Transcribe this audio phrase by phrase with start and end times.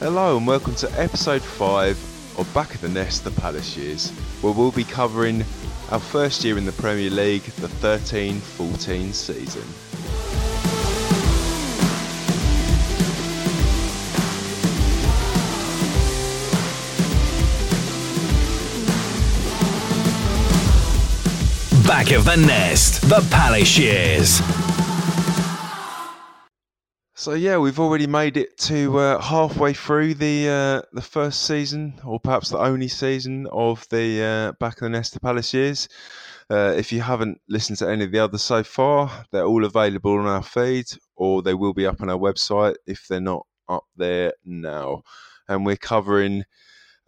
[0.00, 4.52] Hello and welcome to episode 5 of Back of the Nest The Palace Years, where
[4.52, 5.44] we'll be covering
[5.90, 9.64] our first year in the Premier League, the 13 14 season.
[21.84, 23.02] Back of the Nest.
[23.08, 24.67] The Palace Years.
[27.18, 32.00] So yeah, we've already made it to uh, halfway through the uh, the first season,
[32.04, 35.88] or perhaps the only season of the uh, Back of the Nest The Palace Years.
[36.48, 40.16] Uh, if you haven't listened to any of the others so far, they're all available
[40.16, 43.82] on our feed, or they will be up on our website if they're not up
[43.96, 45.02] there now.
[45.48, 46.44] And we're covering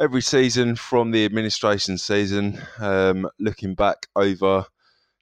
[0.01, 4.65] every season from the administration season, um, looking back over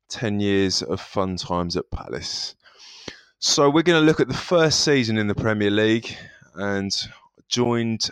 [0.09, 2.55] 10 years of fun times at Palace.
[3.41, 6.17] So we're going to look at the first season in the Premier League,
[6.57, 6.93] and
[7.49, 8.11] joined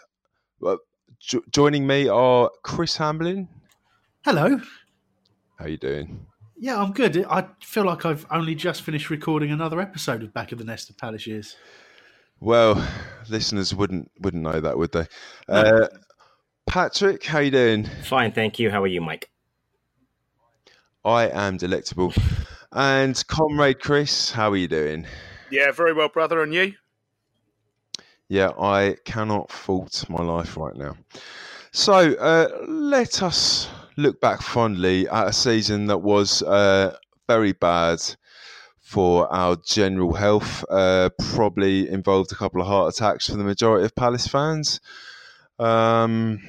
[0.64, 0.76] uh,
[1.19, 3.48] jo- joining me are Chris Hamblin.
[4.25, 4.60] Hello.
[5.59, 6.25] How you doing?
[6.56, 7.26] Yeah, I'm good.
[7.28, 10.91] I feel like I've only just finished recording another episode of Back of the Nest
[10.91, 11.56] of Palace Years.
[12.38, 12.87] Well,
[13.28, 15.06] listeners wouldn't wouldn't know that, would they?
[15.48, 15.88] Uh,
[16.66, 17.88] Patrick, how you doing?
[18.04, 18.70] Fine, thank you.
[18.70, 19.28] How are you, Mike?
[21.04, 22.14] I am delectable.
[22.76, 25.06] And comrade Chris, how are you doing?
[25.50, 26.42] Yeah, very well, brother.
[26.42, 26.75] And you?
[28.28, 30.94] Yeah, I cannot fault my life right now.
[31.70, 36.94] So uh, let us look back fondly at a season that was uh,
[37.26, 37.98] very bad
[38.81, 40.62] for our general health.
[40.69, 44.82] Uh, probably involved a couple of heart attacks for the majority of Palace fans.
[45.58, 46.47] Um,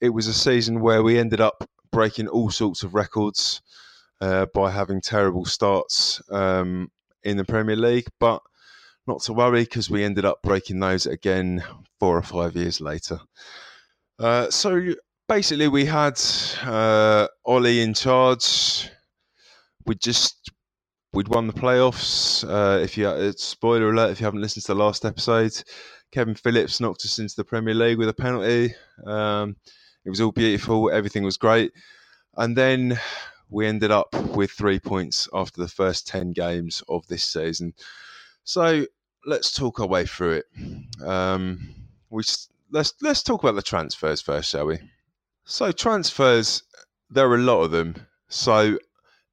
[0.00, 3.62] it was a season where we ended up breaking all sorts of records
[4.20, 6.90] uh, by having terrible starts um,
[7.22, 8.42] in the Premier League, but
[9.06, 11.64] not to worry because we ended up breaking those again
[11.98, 13.18] four or five years later.
[14.18, 14.94] Uh, so
[15.28, 16.20] basically, we had
[16.62, 18.90] uh, Ollie in charge.
[19.86, 20.50] We just
[21.12, 22.44] we'd won the playoffs.
[22.44, 25.52] Uh, if you spoiler alert, if you haven't listened to the last episode,
[26.12, 28.74] Kevin Phillips knocked us into the Premier League with a penalty.
[29.06, 29.56] Um,
[30.04, 30.90] it was all beautiful.
[30.90, 31.72] Everything was great,
[32.36, 32.98] and then
[33.50, 37.74] we ended up with three points after the first 10 games of this season.
[38.44, 38.86] So
[39.26, 40.46] let's talk our way through it.
[41.04, 41.74] Um,
[42.08, 42.22] we
[42.70, 44.78] let's let's talk about the transfers first, shall we?
[45.44, 46.62] So transfers,
[47.10, 47.96] there are a lot of them.
[48.28, 48.78] So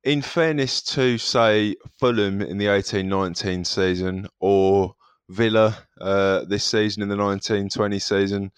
[0.03, 4.95] in fairness to say Fulham in the 18-19 season or
[5.29, 8.51] Villa uh, this season in the 19-20 season,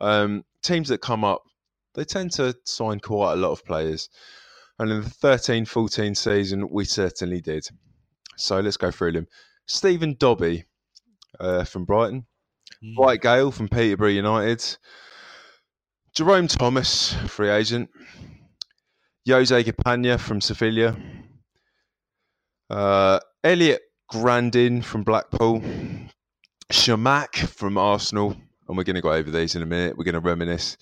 [0.00, 1.42] um, teams that come up,
[1.94, 4.08] they tend to sign quite a lot of players.
[4.78, 7.66] And in the 13 14 season, we certainly did.
[8.36, 9.28] So let's go through them.
[9.66, 10.64] Stephen Dobbie
[11.38, 12.26] uh, from Brighton,
[12.82, 12.96] mm.
[12.96, 14.76] Dwight Gayle from Peterborough United,
[16.14, 17.88] Jerome Thomas, free agent,
[19.26, 20.96] Jose Campaña from Sevilla,
[22.70, 25.62] uh, Elliot Grandin from Blackpool,
[26.70, 28.36] Chamakh from Arsenal,
[28.68, 29.96] and we're going to go over these in a minute.
[29.96, 30.76] We're going to reminisce.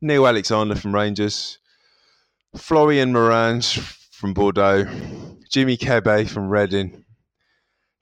[0.00, 1.58] Neil Alexander from Rangers,
[2.56, 3.78] Florian Marange
[4.12, 4.84] from Bordeaux,
[5.50, 7.04] Jimmy Kebe from Reading,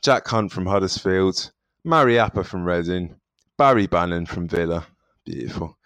[0.02, 1.50] Jack Hunt from Huddersfield,
[1.87, 3.16] Mariappa from Reading,
[3.56, 4.87] Barry Bannan from Villa.
[5.25, 5.78] Beautiful.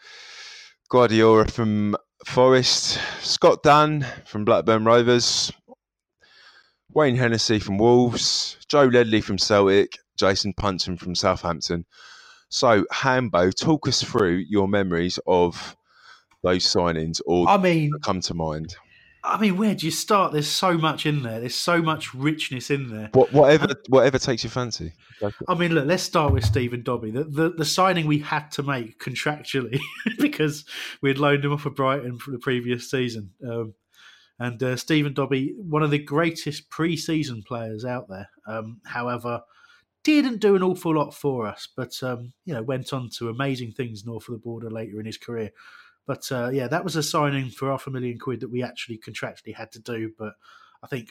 [0.91, 5.53] Guedioura from Forest, Scott Dann from Blackburn Rovers,
[6.93, 11.85] Wayne Hennessey from Wolves, Joe Ledley from Celtic, Jason Puncheon from Southampton.
[12.49, 15.77] So, Hambo, talk us through your memories of
[16.47, 18.77] those signings or I mean, come to mind.
[19.25, 20.33] I mean, where do you start?
[20.33, 21.41] There's so much in there.
[21.41, 23.11] There's so much richness in there.
[23.13, 24.93] What, whatever, whatever takes your fancy.
[25.49, 27.11] I mean, look, let's start with Stephen Dobbie.
[27.11, 29.81] The, the, the signing we had to make contractually
[30.21, 30.65] because
[31.03, 33.31] we had loaned him off of Brighton for the previous season.
[33.45, 33.75] Um,
[34.39, 38.29] and uh, Stephen Dobbie, one of the greatest pre-season players out there.
[38.47, 39.41] Um, however,
[40.05, 43.73] didn't do an awful lot for us, but um, you know went on to amazing
[43.73, 45.51] things north of the border later in his career.
[46.07, 48.99] But uh, yeah, that was a signing for half a million quid that we actually
[48.99, 50.13] contractually had to do.
[50.17, 50.35] But
[50.83, 51.11] I think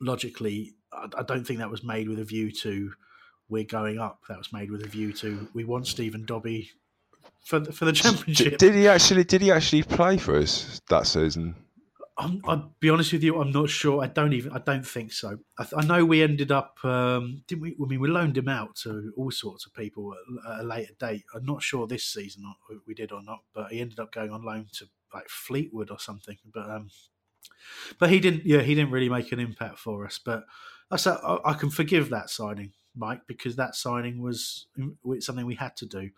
[0.00, 2.92] logically, I, I don't think that was made with a view to
[3.48, 4.20] we're going up.
[4.28, 6.70] That was made with a view to we want Stephen Dobbie
[7.44, 8.58] for the, for the championship.
[8.58, 9.24] Did, did he actually?
[9.24, 11.54] Did he actually play for us that season?
[12.16, 13.40] I'm, I'll be honest with you.
[13.40, 14.02] I'm not sure.
[14.02, 14.52] I don't even.
[14.52, 15.38] I don't think so.
[15.58, 16.78] I, I know we ended up.
[16.84, 17.76] Um, didn't we?
[17.82, 20.14] I mean, we loaned him out to all sorts of people
[20.48, 21.24] at, a later date.
[21.34, 22.44] I'm not sure this season
[22.86, 25.98] we did or not, but he ended up going on loan to like Fleetwood or
[25.98, 26.38] something.
[26.52, 26.90] But um,
[27.98, 28.46] but he didn't.
[28.46, 30.20] Yeah, he didn't really make an impact for us.
[30.24, 30.44] But
[30.92, 34.68] I said I, I can forgive that signing, Mike, because that signing was
[35.18, 36.10] something we had to do.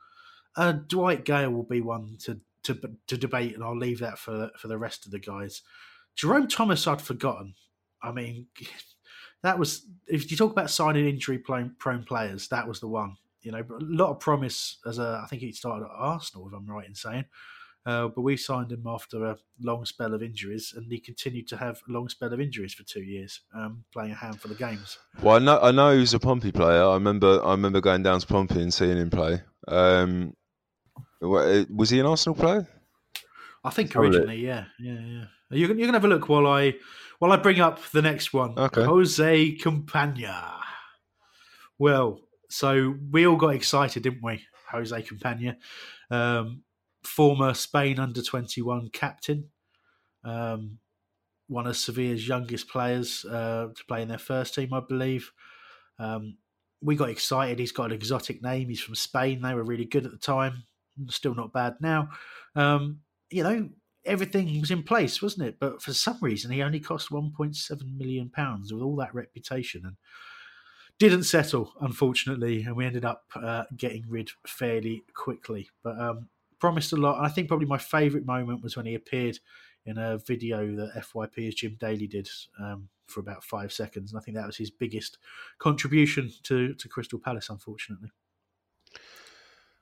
[0.57, 4.51] Uh, Dwight Gayle will be one to to to debate, and I'll leave that for
[4.59, 5.63] for the rest of the guys.
[6.15, 7.55] Jerome Thomas, I'd forgotten.
[8.03, 8.47] I mean,
[9.43, 13.17] that was if you talk about signing injury prone players, that was the one.
[13.43, 15.21] You know, a lot of promise as a.
[15.23, 17.27] I think he started at Arsenal, if I'm right in saying.
[17.87, 21.57] Uh, but we signed him after a long spell of injuries, and he continued to
[21.57, 24.99] have a long spell of injuries for two years, um, playing a handful of games.
[25.23, 26.83] Well, I know I know he was a Pompey player.
[26.83, 29.41] I remember I remember going down to Pompey and seeing him play.
[29.69, 30.35] Um,
[31.21, 32.67] was he an Arsenal player?
[33.65, 35.25] I think originally, yeah, yeah, yeah.
[35.51, 36.75] You can you can have a look while I
[37.19, 38.59] while I bring up the next one.
[38.59, 38.85] Okay.
[38.85, 40.61] Jose Campaña.
[41.79, 44.45] Well, so we all got excited, didn't we?
[44.71, 45.57] Jose Campaña,
[46.11, 46.63] um,
[47.03, 49.51] former Spain under twenty one captain,
[50.25, 50.79] um,
[51.49, 55.33] one of Sevilla's youngest players uh, to play in their first team, I believe.
[55.99, 56.37] Um,
[56.83, 57.59] we got excited.
[57.59, 58.69] He's got an exotic name.
[58.69, 59.43] He's from Spain.
[59.43, 60.65] They were really good at the time.
[61.09, 62.09] Still not bad now.
[62.55, 63.01] Um,
[63.31, 63.69] you know,
[64.05, 65.57] everything was in place, wasn't it?
[65.61, 69.97] But for some reason, he only cost 1.7 million pounds with all that reputation and
[70.99, 72.63] didn't settle, unfortunately.
[72.63, 75.69] And we ended up uh, getting rid fairly quickly.
[75.83, 76.29] But um,
[76.59, 77.23] promised a lot.
[77.23, 79.39] I think probably my favourite moment was when he appeared
[79.85, 82.29] in a video that FYP's Jim Daly did
[82.59, 84.13] um, for about five seconds.
[84.13, 85.19] And I think that was his biggest
[85.59, 88.11] contribution to, to Crystal Palace, unfortunately.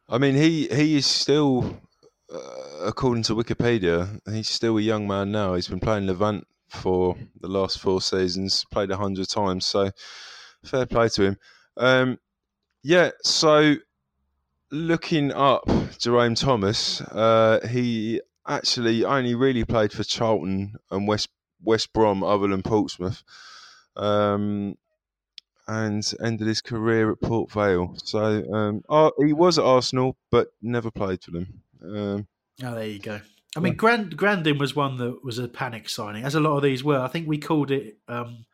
[0.08, 1.80] I mean, he he is still
[2.32, 5.54] uh, according to Wikipedia, he's still a young man now.
[5.54, 9.66] He's been playing Levante for the last four seasons, played a hundred times.
[9.66, 9.90] So
[10.64, 11.36] fair play to him.
[11.76, 12.18] Um,
[12.82, 13.76] yeah, so
[14.70, 15.68] looking up
[15.98, 21.28] Jerome Thomas, uh, he actually only really played for Charlton and West
[21.62, 23.22] West Brom, other than Portsmouth,
[23.96, 24.76] um,
[25.66, 27.94] and ended his career at Port Vale.
[27.96, 31.62] So um, he was at Arsenal, but never played for them.
[31.82, 32.26] Um,
[32.62, 33.20] oh, there you go.
[33.56, 36.62] I mean, Grand Grandin was one that was a panic signing, as a lot of
[36.62, 36.98] these were.
[36.98, 38.44] I think we called it um,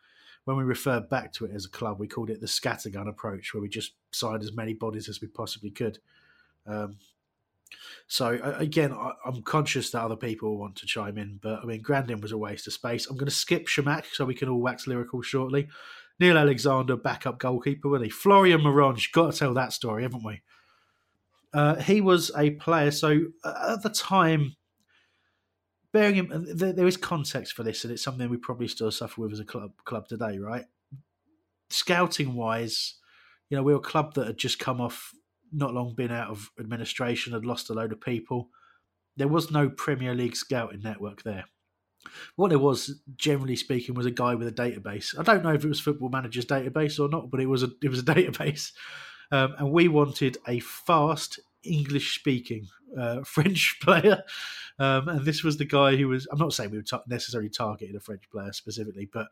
[0.45, 1.99] when we referred back to it as a club.
[1.99, 5.29] We called it the scattergun approach, where we just signed as many bodies as we
[5.29, 5.99] possibly could.
[6.67, 6.99] Um,
[8.09, 11.81] so again, I, am conscious that other people want to chime in, but I mean,
[11.81, 13.07] Grandin was a waste of space.
[13.07, 15.69] I'm going to skip Chamakh so we can all wax lyrical shortly.
[16.21, 18.11] Neil Alexander, backup goalkeeper, were he?
[18.11, 20.43] Florian Marange, got to tell that story, haven't we?
[21.53, 22.91] Uh, he was a player.
[22.91, 24.55] So uh, at the time,
[25.93, 29.23] bearing in there, there is context for this, and it's something we probably still suffer
[29.23, 30.67] with as a club club today, right?
[31.71, 32.97] Scouting wise,
[33.49, 35.13] you know, we were a club that had just come off,
[35.53, 38.51] not long been out of administration, had lost a load of people.
[39.17, 41.47] There was no Premier League scouting network there.
[42.37, 45.19] What there was, generally speaking, was a guy with a database.
[45.19, 47.71] I don't know if it was Football Manager's database or not, but it was a
[47.83, 48.73] it was a database
[49.33, 54.23] um, and we wanted a fast English speaking uh, French player.
[54.79, 57.97] Um, and this was the guy who was, I'm not saying we were necessarily targeting
[57.97, 59.29] a French player specifically, but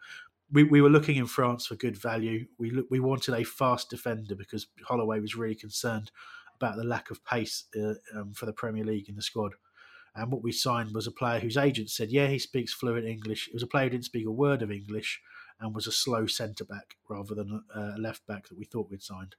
[0.53, 2.47] we, we were looking in France for good value.
[2.59, 6.11] We we wanted a fast defender because Holloway was really concerned
[6.55, 9.55] about the lack of pace uh, um, for the Premier League in the squad.
[10.19, 13.49] And what we signed was a player whose agent said, yeah, he speaks fluent English.
[13.49, 15.21] It was a player who didn't speak a word of English
[15.61, 19.03] and was a slow centre back rather than a left back that we thought we'd
[19.03, 19.35] signed.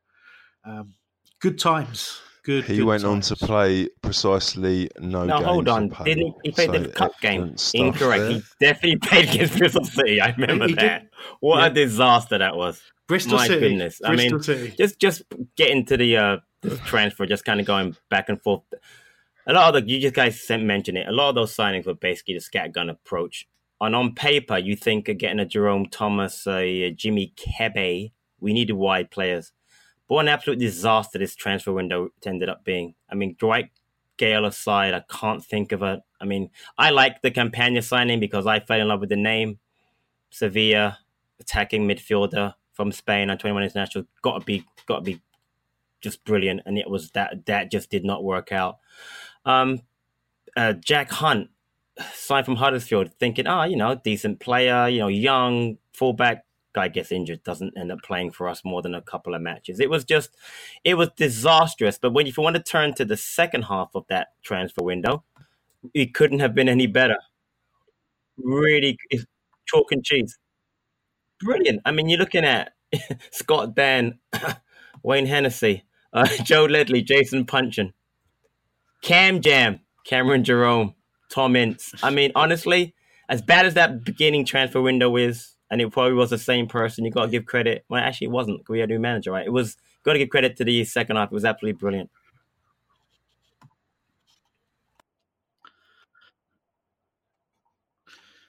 [0.63, 0.93] Um,
[1.41, 2.19] Good times.
[2.43, 2.65] Good.
[2.65, 5.23] He good went on to play precisely no.
[5.25, 5.89] No, games hold on.
[6.03, 7.55] Didn't he, he played So the cup game?
[7.73, 8.21] Incorrect.
[8.21, 8.31] there.
[8.31, 10.19] He definitely played against Bristol City.
[10.19, 10.79] I remember He did.
[10.83, 11.07] that.
[11.39, 11.65] What Yeah.
[11.67, 12.81] a disaster that was.
[13.07, 13.49] Bristol City.
[13.49, 13.69] My City.
[13.69, 14.01] goodness.
[14.03, 14.73] I mean, City.
[14.77, 15.21] just just
[15.55, 18.63] getting to the uh the transfer, just kind of going back and forth.
[19.49, 21.07] A lot of the you just guys sent- mentioned it.
[21.07, 23.47] A lot of those signings were basically the scatgun approach.
[23.81, 28.73] And on paper, you think of getting a Jerome Thomas, a Jimmy Kebe, we needed
[28.73, 29.51] wide players.
[30.07, 32.93] But what an absolute disaster this transfer window ended up being.
[33.09, 33.71] I mean, Dwight
[34.17, 36.03] Gayle aside, I can't think of a.
[36.21, 39.57] I mean, I like the Campaña signing because I fell in love with the name.
[40.29, 40.99] Sevilla,
[41.39, 45.21] attacking midfielder from Spain on 21 international, got to be got to be
[46.01, 46.61] just brilliant.
[46.65, 48.77] And it was that that just did not work out.
[49.49, 49.81] Um,
[50.55, 51.49] uh, Jack Hunt
[52.13, 56.45] signed from Huddersfield, thinking, ah, you know, decent player, you know, young fullback.
[56.71, 59.79] Guy gets injured, doesn't end up playing for us more than a couple of matches.
[59.79, 60.37] It was just,
[60.83, 61.97] it was disastrous.
[61.97, 65.23] But when if you want to turn to the second half of that transfer window,
[65.95, 67.17] it couldn't have been any better.
[68.37, 68.99] Really,
[69.65, 70.37] chalk and cheese.
[71.41, 71.81] Brilliant.
[71.85, 72.73] I mean, you're looking at
[73.31, 74.19] Scott Dann,
[75.03, 77.93] Wayne Hennessey, uh, Joe Ledley, Jason Puncheon,
[79.01, 80.95] Cam Jam, Cameron Jerome,
[81.29, 81.93] Tom Ince.
[82.03, 82.93] I mean, honestly,
[83.29, 87.05] as bad as that beginning transfer window is, and it probably was the same person,
[87.05, 87.85] you got to give credit.
[87.89, 88.67] Well, actually, it wasn't.
[88.67, 89.45] We had a new manager, right?
[89.45, 91.31] It was got to give credit to the second half.
[91.31, 92.09] It was absolutely brilliant.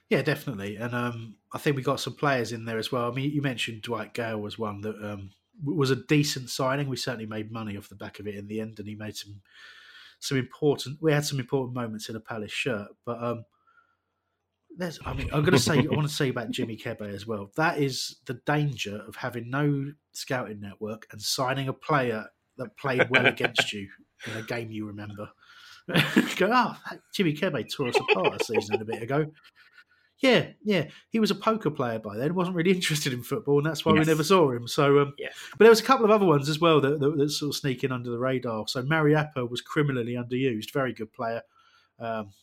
[0.09, 0.75] Yeah, definitely.
[0.75, 3.09] And um, I think we got some players in there as well.
[3.09, 5.31] I mean, you mentioned Dwight Gayle was one that um,
[5.63, 6.89] was a decent signing.
[6.89, 9.15] We certainly made money off the back of it in the end, and he made
[9.15, 9.41] some
[10.21, 10.99] some important.
[11.01, 13.43] We had some important moments in a Palace shirt, but um,
[14.77, 14.99] there's.
[15.05, 15.79] I mean, I'm going to say.
[15.79, 17.51] I want to say about Jimmy Kebe as well.
[17.57, 22.25] That is the danger of having no scouting network and signing a player
[22.57, 23.89] that played well against you
[24.27, 25.29] in a game you remember.
[26.37, 26.77] Go, oh,
[27.13, 29.25] Jimmy Kebe tore us apart a season a bit ago.
[30.21, 30.89] Yeah, yeah.
[31.09, 32.35] He was a poker player by then.
[32.35, 34.05] wasn't really interested in football, and that's why Yes.
[34.05, 34.67] we never saw him.
[34.67, 35.29] So, um, Yeah.
[35.51, 37.55] but there was a couple of other ones as well that, that, that sort of
[37.55, 38.67] sneak in under the radar.
[38.67, 40.71] So Mariappa was criminally underused.
[40.71, 41.41] Very good player,
[41.99, 42.33] um,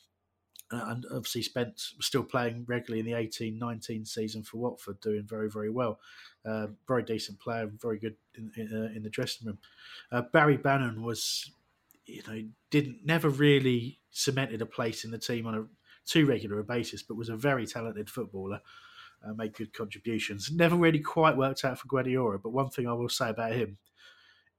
[0.70, 5.49] and obviously spent was still playing regularly in the 18-19 season for Watford, doing very
[5.49, 6.00] very well.
[6.44, 9.58] Uh, very decent player, very good in, in, uh, in the dressing room.
[10.11, 11.50] Uh, Barry Bannan was,
[12.06, 15.64] you know, didn't never really cemented a place in the team on a
[16.08, 18.60] too regular a basis, but was a very talented footballer.
[19.26, 20.52] Uh, made good contributions.
[20.52, 23.78] Never really quite worked out for Guedioura, but one thing I will say about him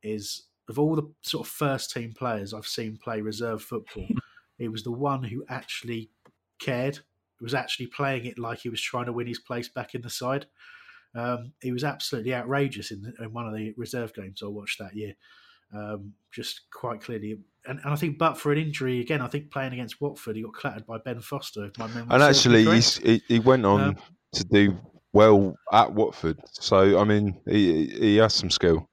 [0.04, 4.08] is of all the sort of first team players I've seen play reserve football,
[4.58, 6.12] he was the one who actually
[6.60, 6.98] cared.
[7.40, 10.02] He was actually playing it like he was trying to win his place back in
[10.02, 10.46] the side.
[11.16, 14.96] Um, he was absolutely outrageous in, in one of the reserve games I watched that
[14.96, 15.16] year.
[15.74, 19.52] Um, just quite clearly, and, and I think, but for an injury again, I think
[19.52, 21.72] playing against Watford, he got clattered by Ben Foster.
[21.78, 23.98] my memory And actually, he's, he he went on Um,
[24.34, 24.78] to do
[25.14, 26.40] well at Watford.
[26.52, 28.90] So I mean, he he has some skill.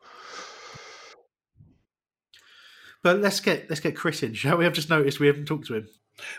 [3.02, 4.66] But let's get let's get Chris in, shall we?
[4.66, 5.88] I've just noticed we haven't talked to him.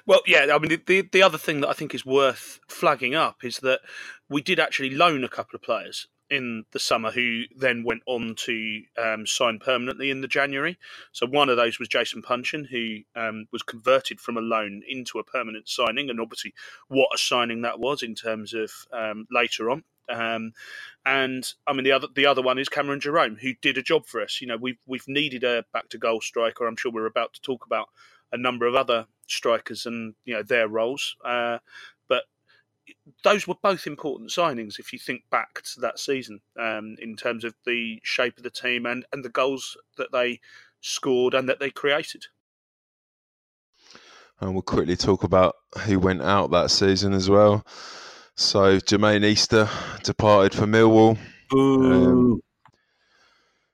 [0.07, 3.13] Well, yeah, I mean, the, the, the other thing that I think is worth flagging
[3.13, 3.81] up is that
[4.27, 8.35] we did actually loan a couple of players in the summer who then went on
[8.35, 10.77] to um, sign permanently in the January.
[11.11, 15.19] So one of those was Jason Puncheon, who um, was converted from a loan into
[15.19, 16.53] a permanent signing, and obviously
[16.87, 19.83] what a signing that was in terms of um, later on.
[20.09, 20.53] Um,
[21.05, 24.05] and I mean the other the other one is Cameron Jerome, who did a job
[24.05, 24.39] for us.
[24.41, 26.65] You know, we've we've needed a back to goal striker.
[26.65, 27.89] I'm sure we're about to talk about
[28.31, 31.15] a number of other strikers and you know their roles.
[31.23, 31.59] Uh,
[33.23, 37.43] those were both important signings if you think back to that season um, in terms
[37.43, 40.39] of the shape of the team and, and the goals that they
[40.81, 42.25] scored and that they created.
[44.39, 47.65] And we'll quickly talk about who went out that season as well.
[48.35, 49.67] So Jermaine Easter
[50.03, 51.17] departed for Millwall,
[51.51, 52.39] um,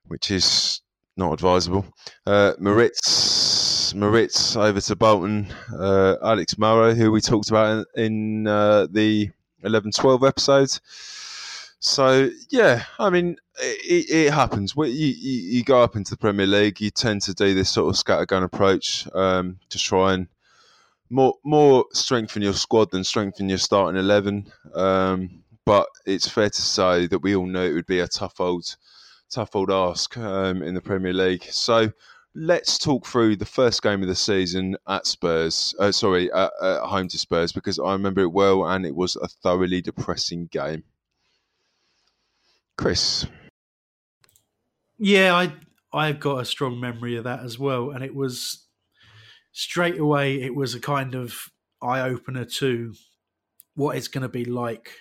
[0.08, 0.82] which is
[1.18, 1.86] not advisable.
[2.26, 3.04] Uh, Moritz,
[3.96, 5.48] Moritz over to Bolton.
[5.74, 9.30] Uh, Alex Marrow, who we talked about in, in uh, the
[9.64, 10.80] 11-12 episode.
[11.80, 14.74] So yeah, I mean, it, it happens.
[14.76, 17.94] You, you, you go up into the Premier League, you tend to do this sort
[17.94, 20.28] of scattergun approach um, to try and
[21.10, 24.52] more more strengthen your squad than strengthen your starting eleven.
[24.74, 28.40] Um, but it's fair to say that we all know it would be a tough
[28.40, 28.78] old
[29.30, 31.44] tough old ask um, in the Premier League.
[31.44, 31.92] So
[32.36, 35.76] let's talk through the first game of the season at Spurs.
[35.80, 39.16] Uh, sorry, at, at home to Spurs because I remember it well, and it was
[39.18, 40.84] a thoroughly depressing game.
[42.78, 43.28] Chris,
[44.98, 45.54] Yeah, I
[45.94, 48.66] I've got a strong memory of that as well, and it was
[49.52, 50.42] straight away.
[50.42, 51.36] It was a kind of
[51.82, 52.94] eye opener to
[53.76, 54.92] what it's going to be like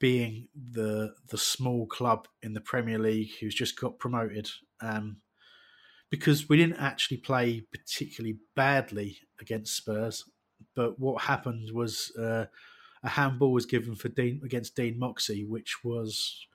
[0.00, 4.48] being the the small club in the Premier League who's just got promoted.
[4.80, 5.18] Um,
[6.12, 10.26] because we didn't actually play particularly badly against Spurs,
[10.76, 12.44] but what happened was uh,
[13.02, 16.46] a handball was given for Dean against Dean Moxey, which was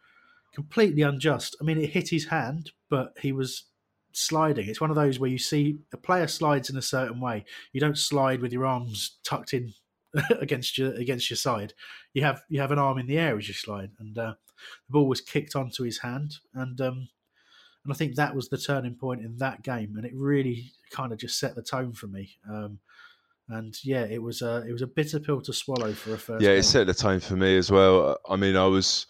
[0.54, 1.56] completely unjust.
[1.60, 3.64] I mean, it hit his hand, but he was
[4.12, 4.70] sliding.
[4.70, 7.44] It's one of those where you see a player slides in a certain way.
[7.74, 9.74] You don't slide with your arms tucked in
[10.40, 11.74] against your against your side.
[12.14, 14.36] You have you have an arm in the air as you slide, and uh,
[14.88, 17.10] the ball was kicked onto his hand, and um,
[17.88, 21.14] and I think that was the turning point in that game, and it really kind
[21.14, 22.32] of just set the tone for me.
[22.50, 22.80] Um,
[23.48, 26.44] and yeah, it was a it was a bitter pill to swallow for a first.
[26.44, 26.60] Yeah, game.
[26.60, 28.18] it set the tone for me as well.
[28.28, 29.08] I mean, I was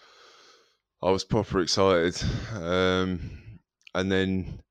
[1.02, 2.22] I was proper excited,
[2.54, 3.60] um,
[3.96, 4.62] and then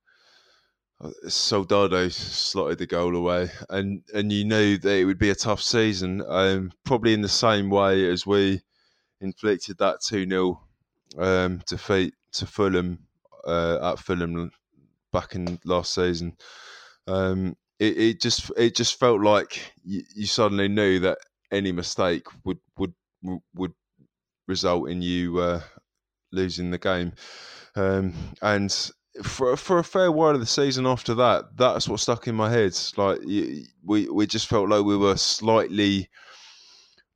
[1.01, 5.35] uh, Soldado slotted the goal away, and and you knew that it would be a
[5.35, 6.23] tough season.
[6.29, 8.61] Um, probably in the same way as we
[9.21, 10.63] inflicted that two 0
[11.19, 13.06] um, defeat to Fulham
[13.47, 14.51] uh, at Fulham
[15.13, 16.37] back in last season.
[17.07, 21.19] Um, it, it just it just felt like you, you, suddenly knew that
[21.53, 22.95] any mistake would would
[23.55, 23.73] would
[24.49, 25.61] result in you uh,
[26.33, 27.13] losing the game.
[27.75, 28.73] Um, and
[29.23, 32.51] for for a fair while of the season after that, that's what stuck in my
[32.51, 32.77] head.
[32.97, 36.09] Like we we just felt like we were slightly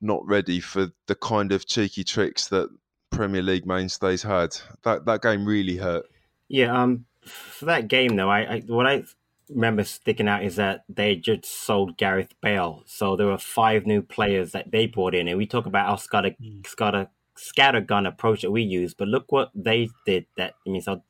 [0.00, 2.68] not ready for the kind of cheeky tricks that
[3.10, 4.56] Premier League mainstays had.
[4.84, 6.06] That that game really hurt.
[6.50, 9.04] Yeah, um, for that game though, I, I what I
[9.48, 14.02] remember sticking out is that they just sold Gareth Bale, so there were five new
[14.02, 16.66] players that they brought in, and we talk about our scatter mm.
[16.66, 20.26] scatter scattergun approach that we use, but look what they did.
[20.36, 21.04] That I mean, so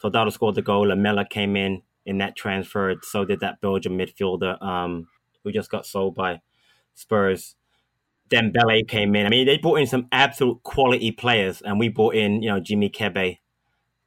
[0.00, 0.88] Soldado scored the goal.
[0.88, 2.96] Lamela came in in that transfer.
[3.04, 5.06] So did that Belgian midfielder um,
[5.44, 6.40] who just got sold by
[6.94, 7.54] Spurs.
[8.28, 9.26] Dembele came in.
[9.26, 12.58] I mean, they brought in some absolute quality players, and we brought in, you know,
[12.58, 13.38] Jimmy Kebe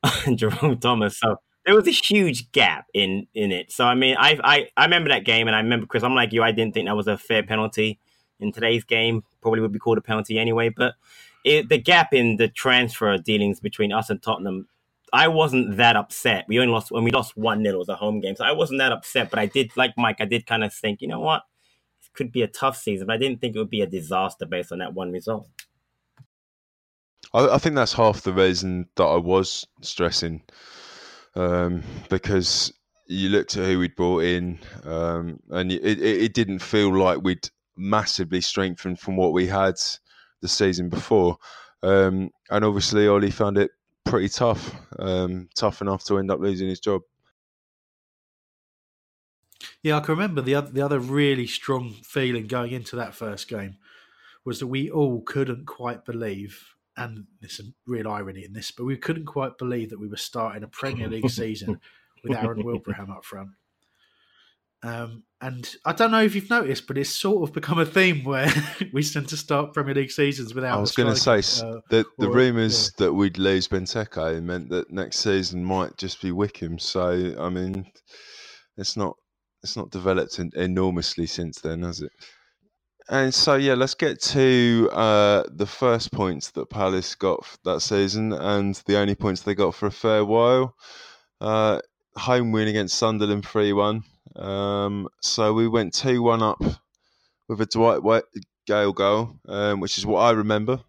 [0.35, 1.17] Jerome Thomas.
[1.19, 3.71] So there was a huge gap in in it.
[3.71, 6.03] So I mean, I I I remember that game, and I remember Chris.
[6.03, 6.43] I'm like you.
[6.43, 7.99] I didn't think that was a fair penalty
[8.39, 9.23] in today's game.
[9.41, 10.69] Probably would be called a penalty anyway.
[10.69, 10.95] But
[11.45, 14.67] it, the gap in the transfer dealings between us and Tottenham
[15.13, 16.45] I wasn't that upset.
[16.47, 18.51] We only lost when we lost one 0 It was a home game, so I
[18.51, 19.29] wasn't that upset.
[19.29, 21.43] But I did, like Mike, I did kind of think, you know what,
[22.03, 23.05] it could be a tough season.
[23.05, 25.47] But I didn't think it would be a disaster based on that one result.
[27.33, 30.41] I, I think that's half the reason that I was stressing,
[31.35, 32.73] um, because
[33.07, 37.23] you looked at who we'd brought in, um, and it, it, it didn't feel like
[37.23, 39.75] we'd massively strengthened from what we had
[40.41, 41.37] the season before.
[41.81, 43.71] Um, and obviously, Ollie found it
[44.05, 47.01] pretty tough, um, tough enough to end up losing his job.
[49.81, 53.47] Yeah, I can remember the other, the other really strong feeling going into that first
[53.47, 53.77] game
[54.45, 58.85] was that we all couldn't quite believe, and there's some real irony in this, but
[58.85, 61.79] we couldn't quite believe that we were starting a Premier League season
[62.23, 63.49] with Aaron Wilbraham up front.
[64.83, 68.23] Um, and I don't know if you've noticed, but it's sort of become a theme
[68.23, 68.51] where
[68.93, 70.77] we tend to start Premier League seasons without.
[70.77, 73.05] I was going to say uh, the the rumours yeah.
[73.05, 76.79] that we'd lose Benteke meant that next season might just be Wickham.
[76.79, 77.85] So I mean,
[78.77, 79.15] it's not
[79.63, 82.11] it's not developed enormously since then, has it?
[83.13, 88.33] And so yeah, let's get to uh, the first points that Palace got that season,
[88.33, 90.75] and the only points they got for a fair while.
[91.39, 91.79] Uh,
[92.17, 94.03] home win against Sunderland three one.
[94.35, 96.59] Um, so we went 2 1 up
[97.47, 98.23] with a Dwight
[98.65, 100.79] Gayle goal, um, which is what I remember.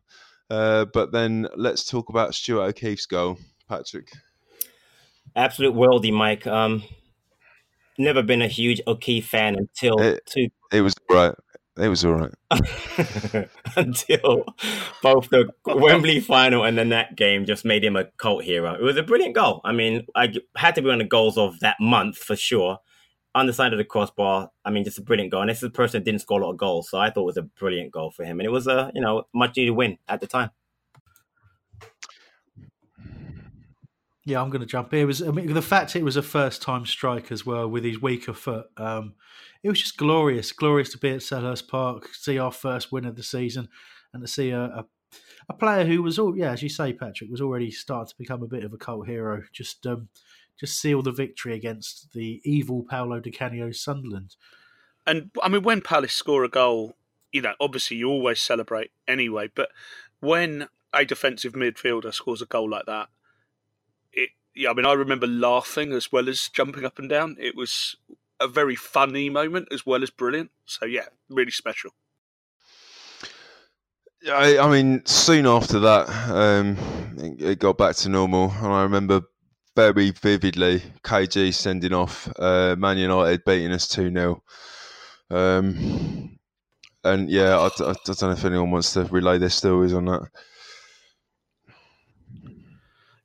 [0.49, 4.11] Uh, but then let's talk about Stuart O'Keefe's goal, Patrick.
[5.37, 6.47] Absolute worldy, Mike.
[6.47, 6.85] Um,
[7.99, 10.49] never been a huge O'Keefe fan until it, two...
[10.73, 11.35] it was right.
[11.77, 12.33] It was all right
[13.77, 14.45] until
[15.03, 18.75] both the Wembley final and the net game just made him a cult hero.
[18.75, 19.61] It was a brilliant goal.
[19.65, 22.79] I mean, I had to be one of the goals of that month for sure
[23.35, 24.51] on the side of the crossbar.
[24.65, 25.41] I mean, just a brilliant goal.
[25.41, 27.23] And this is a person that didn't score a lot of goals, so I thought
[27.23, 28.39] it was a brilliant goal for him.
[28.39, 30.51] And it was a you know much needed win at the time.
[34.27, 35.01] Yeah, I'm going to jump in.
[35.01, 37.85] It was I mean, the fact it was a first time strike as well with
[37.85, 38.67] his weaker foot.
[38.77, 39.15] Um,
[39.63, 43.17] it was just glorious, glorious to be at Selhurst Park, see our first win of
[43.17, 43.69] the season,
[44.13, 44.87] and to see a, a,
[45.49, 48.43] a player who was all yeah, as you say, Patrick was already starting to become
[48.43, 49.43] a bit of a cult hero.
[49.53, 50.09] Just um,
[50.59, 54.37] just seal the victory against the evil Paolo Di Canio Sunderland.
[55.07, 56.97] And I mean, when Palace score a goal,
[57.33, 59.51] you know, obviously you always celebrate anyway.
[59.55, 59.69] But
[60.21, 63.09] when a defensive midfielder scores a goal like that,
[64.55, 67.37] yeah, I mean, I remember laughing as well as jumping up and down.
[67.41, 67.97] It was
[68.41, 70.51] a very funny moment as well as brilliant.
[70.65, 71.91] So yeah, really special.
[74.31, 76.79] I, I mean, soon after that, um,
[77.19, 79.23] it, it got back to normal, and I remember
[79.77, 84.43] very vividly KG sending off uh, Man United beating us 2 0.
[85.31, 86.39] Um,
[87.03, 90.07] and yeah, I, I, I, don't know if anyone wants to relay their stories on
[90.07, 90.29] that.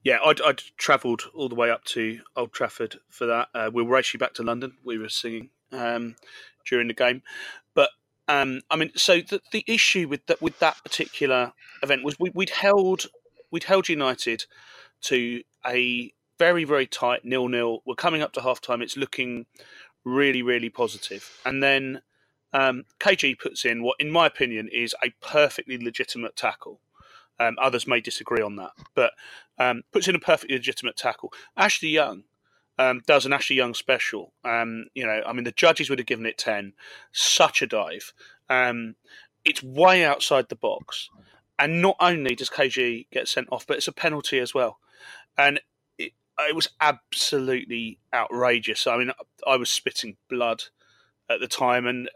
[0.10, 3.50] Yeah, I'd, I'd travelled all the way up to Old Trafford for that.
[3.54, 4.74] Uh, we were actually back to London.
[4.84, 6.15] We were singing um,
[6.67, 7.22] during the game.
[7.76, 7.91] But
[8.28, 12.32] um, I mean, so the, the issue with that with that particular event was we,
[12.32, 13.06] would held
[13.52, 14.45] we'd held United
[15.02, 17.84] to a very very tight nil nil.
[17.86, 18.82] We're coming up to half time.
[18.82, 19.45] It's looking
[20.04, 22.02] really really positive, and then
[22.52, 26.80] um, KG puts in what, in my opinion, is a perfectly legitimate tackle.
[27.39, 29.13] Um, others may disagree on that, but
[29.58, 31.32] um, puts in a perfectly legitimate tackle.
[31.56, 32.23] Ashley Young
[32.78, 34.34] um, does an Ashley Young special.
[34.43, 36.73] Um, you know, I mean, the judges would have given it ten.
[37.12, 38.13] Such a dive.
[38.49, 38.95] Um,
[39.45, 41.10] it's way outside the box,
[41.58, 44.80] and not only does KG get sent off, but it's a penalty as well.
[45.38, 45.60] And
[45.97, 48.88] it, it was absolutely outrageous.
[48.88, 49.12] I mean,
[49.45, 50.63] I was spitting blood
[51.30, 52.10] at the time, and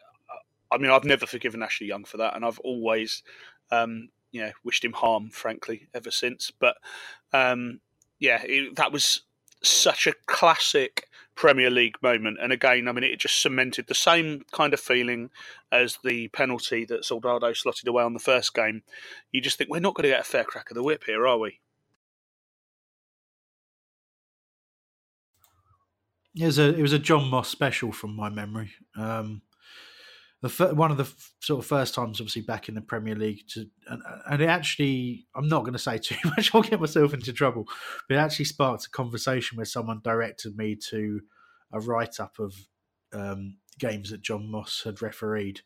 [0.72, 3.22] I mean, I've never forgiven Ashley Young for that, and I've always,
[3.70, 6.52] um, you know, wished him harm, frankly, ever since.
[6.52, 6.76] But
[7.32, 7.80] um,
[8.20, 9.22] yeah, it, that was
[9.62, 14.44] such a classic Premier League moment, and again, I mean, it just cemented the same
[14.52, 15.30] kind of feeling
[15.72, 18.84] as the penalty that Soldado slotted away on the first game.
[19.32, 21.26] You just think we're not going to get a fair crack of the whip here,
[21.26, 21.60] are we?
[26.36, 28.72] It was a it was a John Moss special from my memory.
[28.96, 29.44] Um,
[30.44, 33.66] the one of the sort of first times, obviously back in the Premier League, to
[33.88, 37.32] and, and it actually, I'm not going to say too much, I'll get myself into
[37.32, 37.66] trouble,
[38.08, 41.22] but it actually sparked a conversation where someone directed me to
[41.72, 42.54] a write up of
[43.14, 45.62] um, games that John Moss had refereed.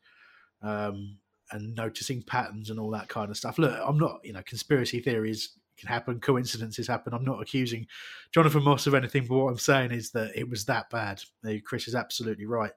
[0.61, 1.17] Um,
[1.51, 3.57] and noticing patterns and all that kind of stuff.
[3.57, 7.13] Look, I'm not, you know, conspiracy theories can happen, coincidences happen.
[7.13, 7.87] I'm not accusing
[8.33, 11.21] Jonathan Moss of anything, but what I'm saying is that it was that bad.
[11.63, 12.73] Chris is absolutely right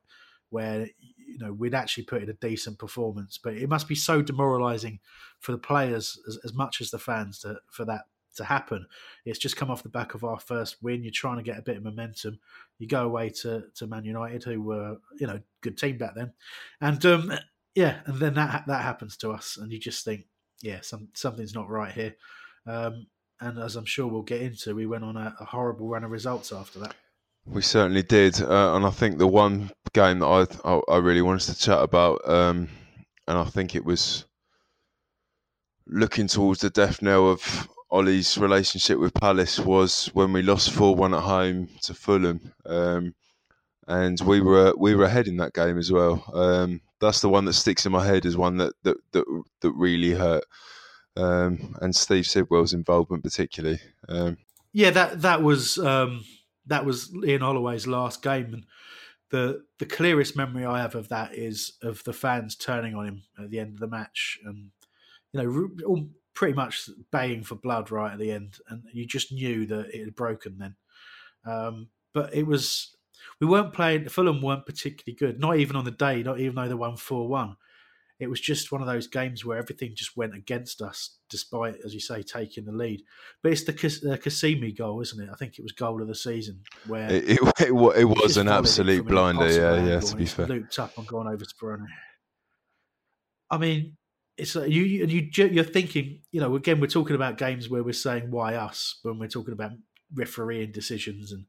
[0.51, 0.87] where
[1.45, 3.39] know we'd actually put in a decent performance.
[3.43, 5.01] But it must be so demoralising
[5.41, 8.03] for the players as, as much as the fans to, for that
[8.37, 8.87] to happen.
[9.25, 11.03] It's just come off the back of our first win.
[11.03, 12.39] You're trying to get a bit of momentum.
[12.79, 16.33] You go away to, to Man United, who were you know good team back then,
[16.81, 17.33] and um,
[17.75, 20.27] yeah, and then that that happens to us, and you just think,
[20.63, 22.15] yeah, some something's not right here.
[22.67, 23.07] Um,
[23.41, 26.11] and as I'm sure we'll get into, we went on a, a horrible run of
[26.11, 26.95] results after that.
[27.47, 31.23] We certainly did, uh, and I think the one game that I I, I really
[31.23, 32.69] wanted to chat about, um,
[33.27, 34.27] and I think it was
[35.87, 40.95] looking towards the death knell of Ollie's relationship with Palace was when we lost four
[40.95, 43.15] one at home to Fulham, um,
[43.89, 46.25] and we were we were ahead in that game as well.
[46.33, 49.25] Um, that's the one that sticks in my head as one that that that,
[49.63, 50.45] that really hurt,
[51.17, 53.81] um, and Steve Sidwell's involvement particularly.
[54.09, 54.37] Um,
[54.73, 56.25] yeah, that that was um,
[56.71, 58.67] that was Ian Holloway's last game, and
[59.31, 63.23] the the clearest memory I have of that is of the fans turning on him
[63.39, 64.71] at the end of the match, and
[65.33, 69.33] you know, all pretty much baying for blood right at the end, and you just
[69.33, 70.77] knew that it had broken then.
[71.45, 72.97] Um, but it was
[73.41, 74.09] we weren't playing.
[74.09, 77.29] Fulham weren't particularly good, not even on the day, not even though they won four
[77.29, 77.57] one
[78.21, 81.95] it was just one of those games where everything just went against us, despite, as
[81.95, 83.03] you say, taking the lead.
[83.43, 85.31] But it's the Kasami goal, isn't it?
[85.33, 88.49] I think it was goal of the season where it, it, it, it was an
[88.49, 89.51] absolute blinder.
[89.51, 90.01] Yeah, yeah.
[90.01, 91.87] To be fair, looped up and gone over to Bruno.
[93.51, 93.97] I mean,
[94.37, 97.93] it's you, you you you're thinking, you know, again, we're talking about games where we're
[97.93, 99.73] saying why us when we're talking about
[100.15, 101.47] refereeing decisions and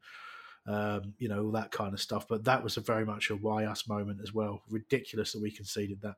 [0.68, 2.28] um, you know all that kind of stuff.
[2.30, 4.64] But that was a very much a why us moment as well.
[4.70, 6.16] Ridiculous that we conceded that.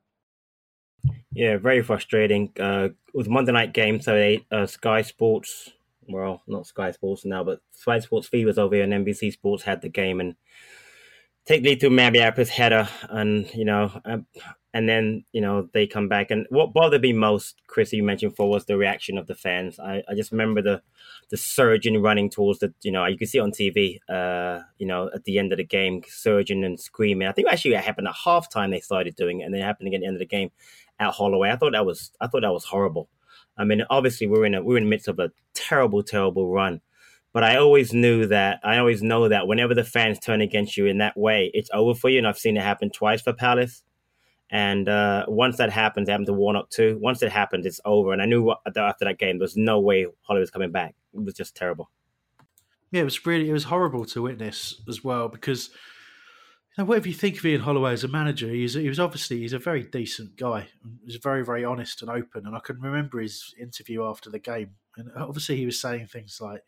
[1.32, 2.52] Yeah, very frustrating.
[2.58, 5.72] Uh, it was a Monday night game, so they, uh, Sky Sports,
[6.08, 9.64] well, not Sky Sports now, but Sky Sports Feed was over here, and NBC Sports
[9.64, 10.36] had the game, and
[11.44, 14.26] take lead to Mariappa's header, and you know, um,
[14.72, 16.30] and then you know they come back.
[16.30, 19.80] And what bothered me most, Chris, you mentioned for was the reaction of the fans.
[19.80, 20.82] I, I just remember the
[21.30, 24.86] the surgeon running towards the, you know, you can see it on TV, uh, you
[24.86, 27.26] know, at the end of the game, surging and screaming.
[27.26, 28.70] I think actually it happened at halftime.
[28.70, 30.50] They started doing it, and then it happened again at the end of the game
[30.98, 31.50] at Holloway.
[31.50, 33.08] I thought that was I thought that was horrible.
[33.56, 36.80] I mean, obviously we're in a we're in the midst of a terrible, terrible run.
[37.32, 40.86] But I always knew that I always know that whenever the fans turn against you
[40.86, 42.18] in that way, it's over for you.
[42.18, 43.82] And I've seen it happen twice for Palace.
[44.50, 46.96] And uh, once that happens, it happened to Warnock too.
[47.00, 48.12] Once it happened, it's over.
[48.12, 50.94] And I knew after that game, there was no way Holloway was coming back.
[51.12, 51.90] It was just terrible.
[52.92, 55.70] Yeah, it was really it was horrible to witness as well because
[56.78, 59.52] know, whatever you think of Ian Holloway as a manager, he's he was obviously he's
[59.52, 60.68] a very decent guy.
[61.04, 64.76] He's very very honest and open, and I can remember his interview after the game,
[64.96, 66.62] and obviously he was saying things like,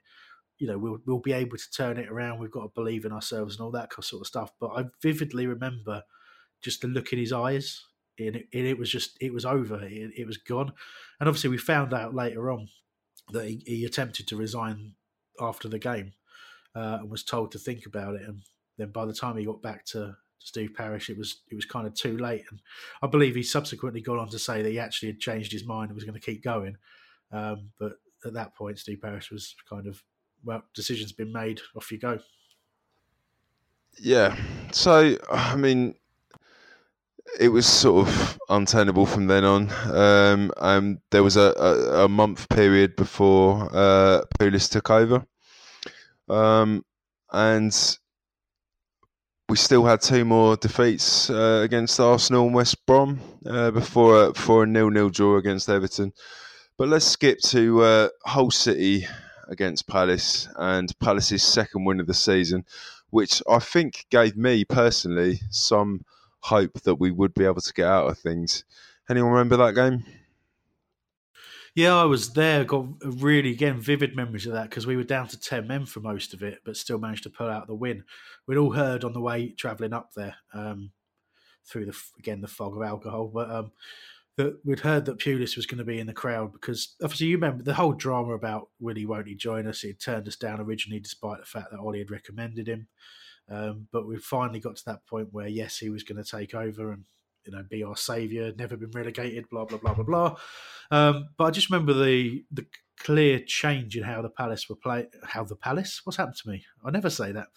[0.58, 2.38] you know, we'll we'll be able to turn it around.
[2.38, 4.52] We've got to believe in ourselves and all that sort of stuff.
[4.60, 6.02] But I vividly remember
[6.62, 7.82] just the look in his eyes,
[8.18, 9.82] and it, and it was just it was over.
[9.82, 10.72] It, it was gone,
[11.18, 12.68] and obviously we found out later on
[13.32, 14.94] that he, he attempted to resign
[15.40, 16.12] after the game
[16.74, 18.22] uh, and was told to think about it.
[18.22, 18.42] And
[18.76, 21.86] then by the time he got back to Steve Parish, it was it was kind
[21.86, 22.44] of too late.
[22.50, 22.60] And
[23.02, 25.90] I believe he subsequently got on to say that he actually had changed his mind
[25.90, 26.76] and was going to keep going.
[27.32, 30.02] Um, but at that point, Steve Parish was kind of
[30.44, 31.60] well, decision's been made.
[31.76, 32.18] Off you go.
[33.98, 34.36] Yeah.
[34.72, 35.94] So I mean,
[37.38, 39.72] it was sort of untenable from then on.
[39.90, 45.26] Um, there was a, a, a, month period before uh, Pulis took over,
[46.28, 46.84] um,
[47.32, 47.98] and
[49.48, 54.32] we still had two more defeats uh, against Arsenal and West Brom uh, before a,
[54.32, 56.12] before a nil-nil draw against Everton.
[56.76, 59.06] But let's skip to uh, Hull City
[59.48, 62.64] against Palace and Palace's second win of the season,
[63.10, 66.04] which I think gave me personally some
[66.40, 68.64] hope that we would be able to get out of things.
[69.08, 70.04] Anyone remember that game?
[71.76, 72.64] Yeah, I was there.
[72.64, 76.00] Got really again vivid memories of that because we were down to ten men for
[76.00, 78.02] most of it, but still managed to pull out the win.
[78.46, 80.90] We'd all heard on the way travelling up there um,
[81.66, 83.72] through the again the fog of alcohol, but um,
[84.38, 87.36] that we'd heard that Pulis was going to be in the crowd because obviously you
[87.36, 89.82] remember the whole drama about Willie won't he join us.
[89.82, 92.88] He turned us down originally despite the fact that Ollie had recommended him.
[93.50, 96.54] Um, but we finally got to that point where yes, he was going to take
[96.54, 97.04] over and
[97.46, 98.52] you know be our saviour.
[98.56, 99.48] Never been relegated.
[99.50, 100.36] Blah blah blah blah blah.
[100.90, 102.66] Um, but I just remember the the
[102.98, 105.08] clear change in how the Palace were playing.
[105.24, 106.00] How the Palace?
[106.04, 106.64] What's happened to me?
[106.84, 107.48] I never say that.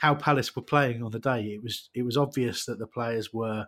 [0.00, 1.42] How Palace were playing on the day.
[1.46, 3.66] It was it was obvious that the players were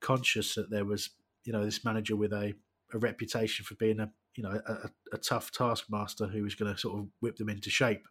[0.00, 1.10] conscious that there was
[1.44, 2.54] you know this manager with a,
[2.92, 6.78] a reputation for being a you know a, a tough taskmaster who was going to
[6.78, 8.06] sort of whip them into shape.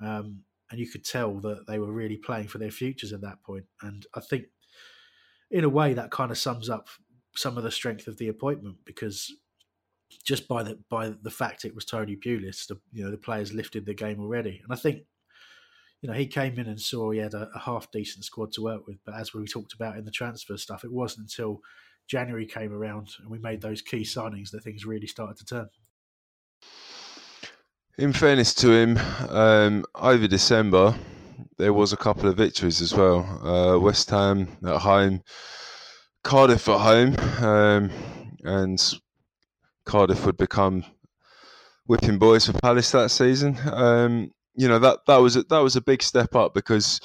[0.00, 3.42] Um, and you could tell that they were really playing for their futures at that
[3.42, 3.64] point.
[3.82, 4.44] And I think,
[5.50, 6.88] in a way, that kind of sums up
[7.34, 9.32] some of the strength of the appointment because
[10.24, 13.52] just by the by the fact it was Tony Pulis, the you know the players
[13.52, 15.02] lifted the game already, and I think
[16.02, 18.62] you know he came in and saw he had a, a half decent squad to
[18.62, 21.60] work with, but as we talked about in the transfer stuff, it wasn't until
[22.06, 25.68] January came around and we made those key signings that things really started to turn.
[27.98, 30.94] In fairness to him, um, over December
[31.58, 33.20] there was a couple of victories as well.
[33.44, 35.22] Uh, West Ham at home,
[36.22, 37.90] Cardiff at home, um,
[38.44, 38.94] and
[39.84, 40.84] Cardiff would become
[41.86, 43.58] whipping boys for Palace that season.
[43.70, 47.00] Um, you know that that was a, that was a big step up because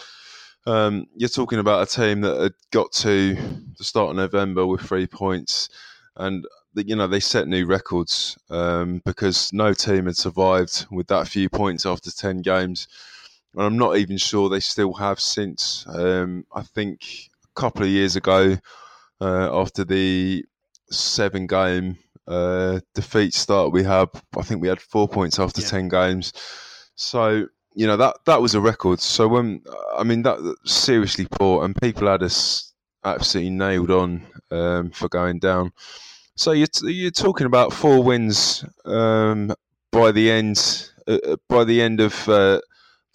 [0.65, 3.35] um, you're talking about a team that had got to
[3.77, 5.69] the start of November with three points,
[6.15, 11.27] and you know they set new records um, because no team had survived with that
[11.27, 12.87] few points after ten games,
[13.55, 15.85] and I'm not even sure they still have since.
[15.87, 17.01] Um, I think
[17.55, 18.57] a couple of years ago,
[19.21, 20.45] uh, after the
[20.89, 25.67] seven game uh, defeat start we had, I think we had four points after yeah.
[25.67, 26.33] ten games.
[26.95, 28.99] So you know that that was a record.
[28.99, 29.61] So when
[29.97, 35.39] I mean that seriously poor, and people had us absolutely nailed on um, for going
[35.39, 35.71] down.
[36.35, 39.53] So you're, you're talking about four wins um,
[39.91, 42.59] by the end uh, uh, by the end of uh,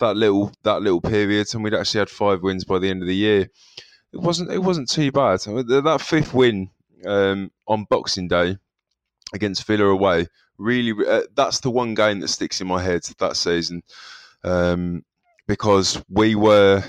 [0.00, 3.08] that little that little period, and we'd actually had five wins by the end of
[3.08, 3.48] the year.
[4.12, 5.40] It wasn't it wasn't too bad.
[5.40, 6.70] That fifth win
[7.06, 8.56] um, on Boxing Day
[9.32, 10.26] against Villa away
[10.58, 13.82] really uh, that's the one game that sticks in my head that season
[14.44, 15.04] um,
[15.46, 16.82] because we were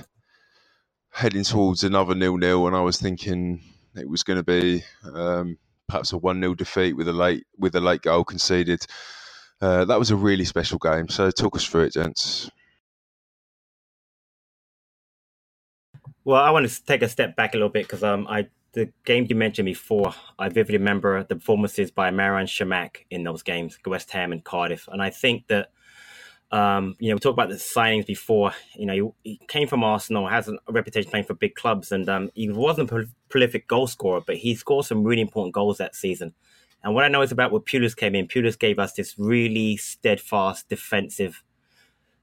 [1.12, 3.62] heading towards another nil nil, and I was thinking
[3.96, 7.76] it was going to be um, perhaps a one 0 defeat with a late with
[7.76, 8.86] a late goal conceded.
[9.62, 11.10] Uh, that was a really special game.
[11.10, 12.50] So talk us through it, gents.
[16.30, 18.94] Well, I want to take a step back a little bit because um, I the
[19.04, 23.80] games you mentioned before, I vividly remember the performances by Marouane Chamakh in those games,
[23.84, 25.72] West Ham and Cardiff, and I think that
[26.52, 28.52] um, you know, we talked about the signings before.
[28.76, 32.08] You know, he, he came from Arsenal, has a reputation playing for big clubs, and
[32.08, 35.96] um, he wasn't a prolific goal scorer, but he scored some really important goals that
[35.96, 36.36] season.
[36.84, 39.78] And what I know is about when Pulis came in, Pulis gave us this really
[39.78, 41.44] steadfast defensive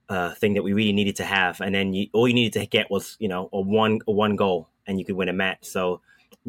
[0.08, 1.60] uh, thing that we really needed to have.
[1.60, 4.36] And then you, all you needed to get was, you know, a one a one
[4.36, 5.64] goal, and you could win a match.
[5.64, 6.00] So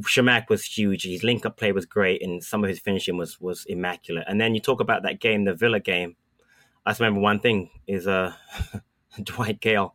[0.02, 1.04] Chamakh was huge.
[1.04, 4.26] His link up play was great, and some of his finishing was was immaculate.
[4.28, 6.16] And then you talk about that game, the Villa game
[6.88, 8.32] I just remember one thing is uh
[9.24, 9.94] Dwight Gayle,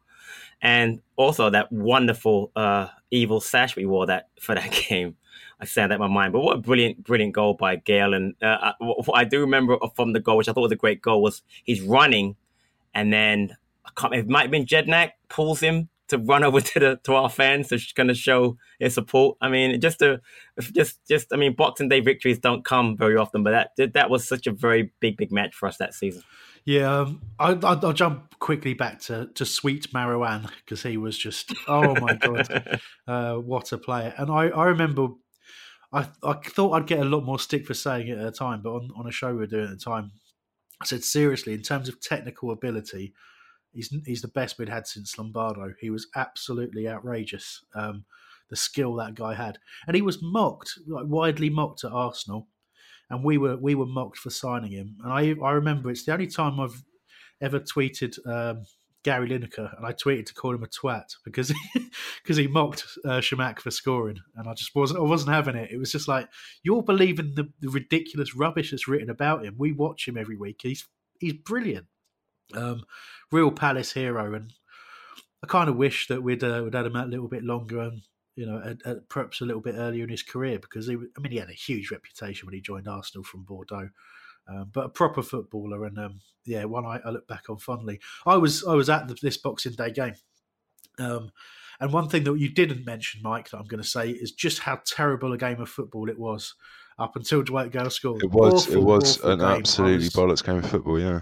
[0.61, 5.16] and also that wonderful uh, evil sash we wore that for that game.
[5.59, 6.35] I stand that in my mind.
[6.35, 8.12] But what a brilliant, brilliant goal by Gayle.
[8.12, 11.01] And uh, what I do remember from the goal, which I thought was a great
[11.01, 12.37] goal, was he's running,
[12.94, 13.57] and then
[14.12, 17.68] it might have been Jedinak pulls him to run over to the to our fans
[17.68, 19.37] to kind of show his support.
[19.40, 20.20] I mean, just to
[20.72, 24.26] just just I mean, Boxing Day victories don't come very often, but that that was
[24.26, 26.22] such a very big big match for us that season.
[26.64, 31.52] Yeah, um, I, will jump quickly back to, to Sweet Marouane because he was just
[31.66, 34.14] oh my god, uh, what a player!
[34.16, 35.09] And I, I remember
[35.92, 38.62] I I thought I'd get a lot more stick for saying it at the time,
[38.62, 40.12] but on, on a show we were doing at the time,
[40.83, 43.14] I said seriously in terms of technical ability,
[43.73, 45.73] he's he's the best we'd had since Lombardo.
[45.81, 47.64] He was absolutely outrageous.
[47.75, 48.05] Um,
[48.51, 52.49] the skill that guy had, and he was mocked, like widely mocked at Arsenal
[53.12, 54.97] and we were we were mocked for signing him.
[55.05, 56.83] And I I remember it's the only time I've
[57.40, 58.64] ever tweeted um,
[59.03, 61.53] Gary Lineker, and I tweeted to call him a twat because
[62.23, 65.71] because he mocked uh, Chamakh for scoring, and I just wasn't I wasn't having it.
[65.71, 66.29] It was just like
[66.62, 69.57] you're believing the, the ridiculous rubbish that's written about him.
[69.59, 70.61] We watch him every week.
[70.62, 70.87] He's
[71.19, 71.87] he's brilliant,
[72.55, 72.85] um,
[73.31, 74.53] real Palace hero, and
[75.43, 77.81] I kind of wish that we'd uh, we'd had him out a little bit longer
[77.81, 78.03] and
[78.37, 81.21] you know, at, at perhaps a little bit earlier in his career because he, I
[81.21, 83.91] mean, he had a huge reputation when he joined Arsenal from Bordeaux.
[84.48, 88.00] Um, but a proper footballer, and um, yeah, one I, I, look back on fondly.
[88.26, 90.14] I was I was at the, this Boxing Day game,
[90.98, 91.31] um,
[91.81, 94.61] and one thing that you didn't mention, Mike, that I'm going to say is just
[94.61, 96.55] how terrible a game of football it was
[96.98, 98.22] up until Dwight Gayle scored.
[98.22, 99.48] It was awful, it was an game.
[99.48, 100.98] absolutely was, bollocks game of football.
[100.98, 101.20] Yeah,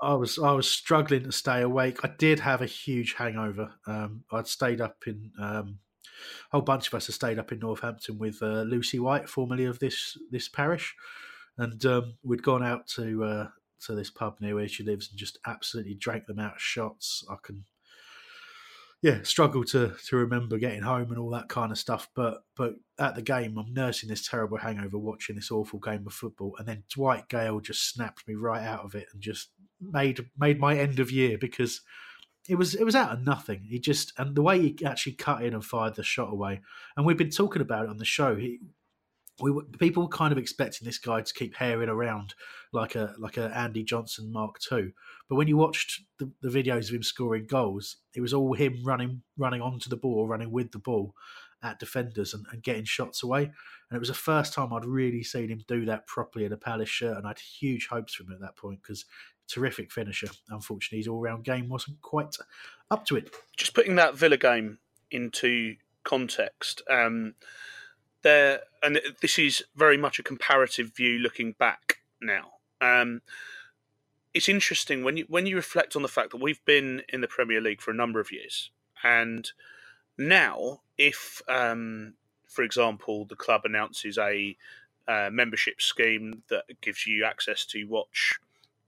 [0.00, 2.04] I was I was struggling to stay awake.
[2.04, 3.72] I did have a huge hangover.
[3.86, 5.78] Um, I'd stayed up in um,
[6.52, 9.64] a whole bunch of us had stayed up in Northampton with uh, Lucy White, formerly
[9.64, 10.94] of this this parish,
[11.60, 13.48] and um, we'd gone out to uh,
[13.86, 17.24] to this pub near where she lives and just absolutely drank them out of shots.
[17.30, 17.64] I can
[19.02, 22.08] yeah, struggle to to remember getting home and all that kind of stuff.
[22.14, 26.12] But but at the game, I'm nursing this terrible hangover watching this awful game of
[26.12, 30.26] football, and then Dwight Gayle just snapped me right out of it and just made
[30.38, 31.80] made my end of year because
[32.48, 33.62] it was it was out of nothing.
[33.68, 36.60] He just and the way he actually cut in and fired the shot away,
[36.96, 38.36] and we've been talking about it on the show.
[38.36, 38.60] He
[39.40, 42.34] we were, people were kind of expecting this guy to keep herring around
[42.72, 44.92] like a like a Andy Johnson Mark II.
[45.28, 48.80] But when you watched the, the videos of him scoring goals, it was all him
[48.84, 51.14] running running onto the ball, running with the ball
[51.62, 53.42] at defenders and, and getting shots away.
[53.44, 56.56] And it was the first time I'd really seen him do that properly in a
[56.56, 59.04] Palace shirt, and I had huge hopes for him at that point because
[59.48, 60.28] terrific finisher.
[60.48, 62.36] Unfortunately, his all round game wasn't quite
[62.90, 63.34] up to it.
[63.56, 64.78] Just putting that Villa game
[65.10, 66.82] into context.
[66.88, 67.34] Um,
[68.22, 72.52] there, and this is very much a comparative view looking back now.
[72.80, 73.22] Um,
[74.32, 77.28] it's interesting when you when you reflect on the fact that we've been in the
[77.28, 78.70] Premier League for a number of years,
[79.02, 79.50] and
[80.16, 82.14] now if, um,
[82.46, 84.56] for example, the club announces a
[85.08, 88.38] uh, membership scheme that gives you access to watch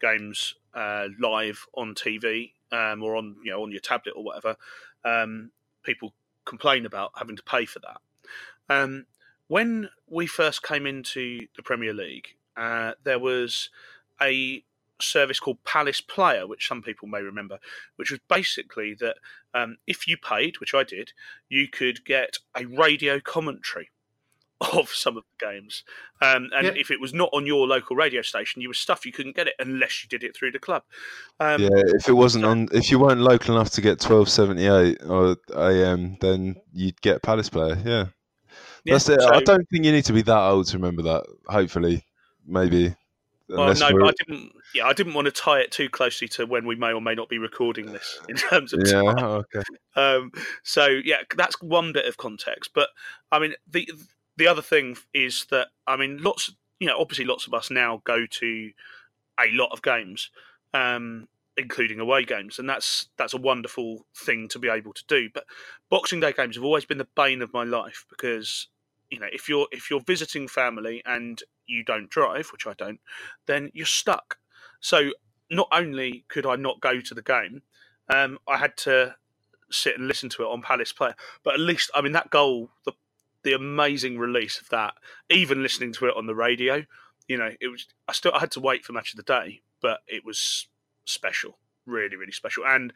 [0.00, 4.56] games uh, live on TV um, or on you know on your tablet or whatever,
[5.04, 5.50] um,
[5.82, 6.12] people
[6.44, 8.00] complain about having to pay for that.
[8.68, 9.06] Um,
[9.52, 13.68] when we first came into the Premier League, uh, there was
[14.22, 14.64] a
[14.98, 17.58] service called Palace Player, which some people may remember,
[17.96, 19.16] which was basically that
[19.52, 21.12] um, if you paid, which I did,
[21.50, 23.90] you could get a radio commentary
[24.72, 25.84] of some of the games.
[26.22, 26.72] Um, and yeah.
[26.74, 29.04] if it was not on your local radio station, you were stuffed.
[29.04, 30.84] You couldn't get it unless you did it through the club.
[31.40, 34.66] Um, yeah, if it wasn't on, if you weren't local enough to get twelve seventy
[34.66, 37.76] eight or AM, then you'd get Palace Player.
[37.84, 38.06] Yeah.
[38.84, 39.20] Yeah, That's it.
[39.20, 41.24] So, I don't think you need to be that old to remember that.
[41.46, 42.04] Hopefully,
[42.46, 42.94] maybe.
[43.48, 44.52] Well, no, I didn't.
[44.74, 47.14] Yeah, I didn't want to tie it too closely to when we may or may
[47.14, 49.24] not be recording this in terms of yeah, time.
[49.24, 49.62] okay.
[49.94, 52.70] Um, so yeah, that's one bit of context.
[52.74, 52.88] But
[53.30, 53.88] I mean, the
[54.36, 56.52] the other thing is that I mean, lots.
[56.80, 58.70] You know, obviously, lots of us now go to
[59.38, 60.30] a lot of games,
[60.74, 65.28] um, including away games, and that's that's a wonderful thing to be able to do.
[65.32, 65.44] But
[65.90, 68.68] Boxing Day games have always been the bane of my life because
[69.12, 72.98] you know if you're if you're visiting family and you don't drive, which I don't,
[73.46, 74.38] then you're stuck.
[74.80, 75.10] So
[75.50, 77.62] not only could I not go to the game,
[78.08, 79.14] um, I had to
[79.70, 81.14] sit and listen to it on Palace Player.
[81.44, 82.92] But at least, I mean, that goal, the
[83.44, 84.94] the amazing release of that,
[85.28, 86.84] even listening to it on the radio,
[87.28, 87.86] you know, it was.
[88.08, 90.68] I still I had to wait for match of the day, but it was
[91.04, 92.94] special, really, really special, and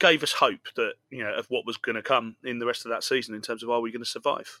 [0.00, 2.84] gave us hope that you know of what was going to come in the rest
[2.84, 4.60] of that season in terms of are we going to survive.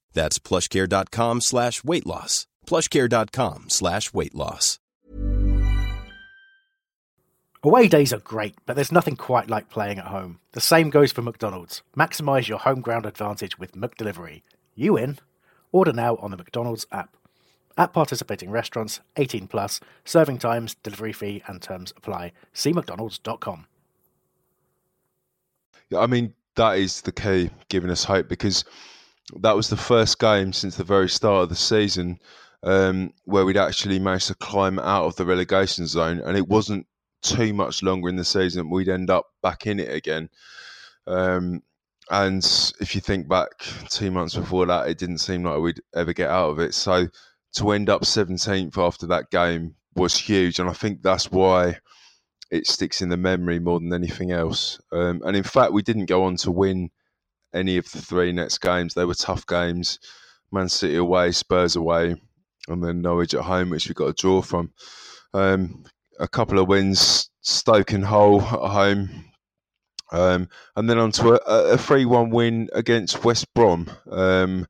[0.13, 2.47] That's plushcare.com slash weight loss.
[2.65, 4.79] plushcare.com slash weight loss.
[7.63, 10.39] Away days are great, but there's nothing quite like playing at home.
[10.53, 11.83] The same goes for McDonald's.
[11.95, 14.41] Maximise your home ground advantage with McDelivery.
[14.73, 15.19] You in?
[15.71, 17.15] Order now on the McDonald's app.
[17.77, 22.31] At participating restaurants, 18 plus, serving times, delivery fee, and terms apply.
[22.51, 23.67] See McDonald's.com.
[25.91, 28.65] Yeah, I mean, that is the key, giving us hope because
[29.39, 32.19] that was the first game since the very start of the season
[32.63, 36.85] um, where we'd actually managed to climb out of the relegation zone, and it wasn't
[37.21, 40.29] too much longer in the season we'd end up back in it again.
[41.07, 41.61] Um,
[42.09, 42.43] and
[42.79, 43.49] if you think back
[43.89, 46.73] two months before that, it didn't seem like we'd ever get out of it.
[46.73, 47.07] So
[47.53, 51.77] to end up 17th after that game was huge, and I think that's why
[52.49, 54.79] it sticks in the memory more than anything else.
[54.91, 56.91] Um, and in fact, we didn't go on to win
[57.53, 58.93] any of the three next games.
[58.93, 59.99] They were tough games:
[60.51, 62.15] Man City away, Spurs away,
[62.67, 64.71] and then Norwich at home, which we got a draw from.
[65.33, 65.85] Um,
[66.19, 69.31] a couple of wins, Stoke and Hull at home,
[70.11, 74.67] um, and then on to a, a 3 1 win against West Brom um,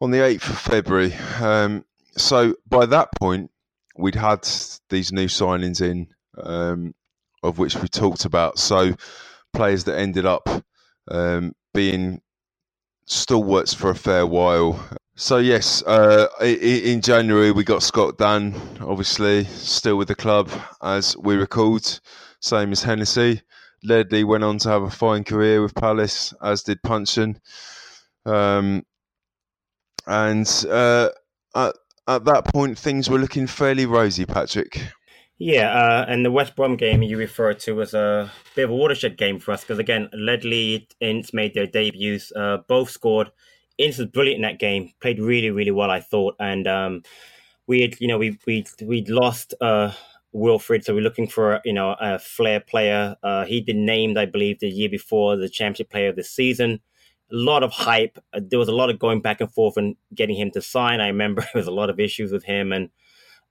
[0.00, 1.14] on the 8th of February.
[1.40, 1.84] Um,
[2.16, 3.50] so by that point,
[3.96, 4.48] we'd had
[4.88, 6.08] these new signings in,
[6.42, 6.94] um,
[7.42, 8.58] of which we talked about.
[8.58, 8.94] So
[9.52, 10.48] players that ended up
[11.10, 12.20] um, being
[13.06, 14.82] stalwarts for a fair while.
[15.16, 20.50] So yes, uh, in January we got Scott Dann, obviously still with the club
[20.82, 21.82] as we record,
[22.40, 23.42] same as Hennessey.
[23.84, 27.38] Ledley went on to have a fine career with Palace, as did Puncheon.
[28.24, 28.82] Um,
[30.06, 31.10] and uh,
[31.54, 31.74] at,
[32.08, 34.80] at that point, things were looking fairly rosy, Patrick.
[35.44, 38.74] Yeah, uh, and the West Brom game you referred to was a bit of a
[38.74, 42.32] watershed game for us because again, Ledley Ince made their debuts.
[42.34, 43.30] Uh, both scored
[43.76, 44.92] Ince was brilliant in that game.
[45.02, 46.34] Played really, really well, I thought.
[46.40, 47.02] And um,
[47.66, 49.92] we had, you know, we we we lost uh,
[50.34, 53.14] Wilfried, so we're looking for you know a flair player.
[53.22, 56.80] Uh, he'd been named, I believe, the year before the championship player of the season.
[57.30, 58.18] A lot of hype.
[58.32, 61.02] There was a lot of going back and forth and getting him to sign.
[61.02, 62.88] I remember there was a lot of issues with him and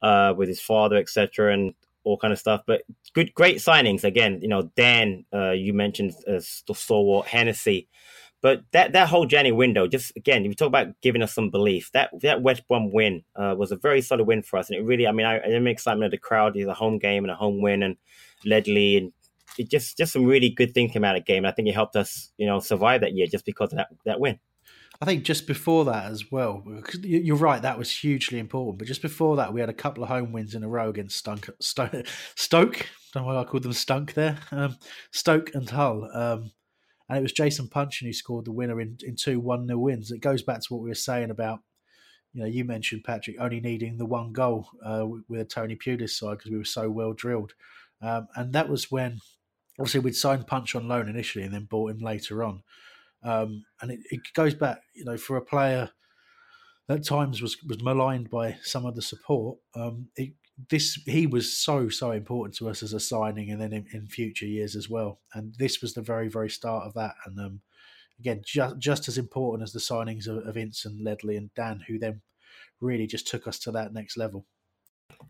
[0.01, 1.73] uh, with his father, etc., and
[2.03, 2.61] all kind of stuff.
[2.65, 2.83] But
[3.13, 4.39] good, great signings again.
[4.41, 7.87] You know, Dann, uh, you mentioned uh, stalwart Hennessey.
[8.41, 11.89] But that, that whole January window, just again, you talk about giving us some belief.
[11.93, 14.83] That that West Brom win uh, was a very solid win for us, and it
[14.83, 16.57] really, I mean, I, I'm excitement of the crowd.
[16.57, 17.95] It's a home game and a home win, and
[18.43, 19.13] Ledley, and
[19.57, 21.45] it just just some really good things came out of the game.
[21.45, 24.19] I think it helped us, you know, survive that year just because of that that
[24.19, 24.37] win.
[25.01, 26.63] I think just before that as well,
[27.01, 28.77] you're right, that was hugely important.
[28.77, 31.17] But just before that, we had a couple of home wins in a row against
[31.17, 32.07] Stunk, Stoke.
[32.35, 34.37] Stoke don't know why I called them Stunk there.
[34.51, 34.77] Um,
[35.11, 36.09] Stoke and Hull.
[36.13, 36.51] Um,
[37.09, 40.11] and it was Jason Puncheon who scored the winner in, in two 1 0 wins.
[40.11, 41.59] It goes back to what we were saying about,
[42.33, 46.11] you know, you mentioned Patrick only needing the one goal uh, with a Tony Pulis
[46.11, 47.53] side because we were so well drilled.
[48.01, 49.19] Um, and that was when,
[49.79, 52.63] obviously, we'd signed Punch on loan initially and then bought him later on.
[53.23, 55.89] Um, and it, it goes back, you know, for a player
[56.89, 59.57] at times was was maligned by some of the support.
[59.75, 60.33] Um, it
[60.69, 64.07] this he was so so important to us as a signing, and then in, in
[64.07, 65.19] future years as well.
[65.33, 67.15] And this was the very very start of that.
[67.25, 67.61] And um,
[68.19, 71.83] again, just just as important as the signings of, of Ince and Ledley and Dann,
[71.87, 72.21] who then
[72.81, 74.45] really just took us to that next level.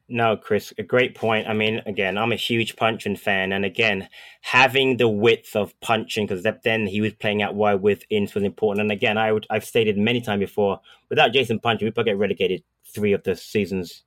[0.10, 1.48] No, Chris, a great point.
[1.48, 4.10] I mean, again, I'm a huge Puncheon fan, and again,
[4.42, 8.44] having the width of Puncheon because then he was playing out wide with Ince was
[8.44, 8.82] important.
[8.82, 10.80] And again, I would, I've stated many times before,
[11.10, 14.04] without Jason Puncheon, we probably get relegated three of the seasons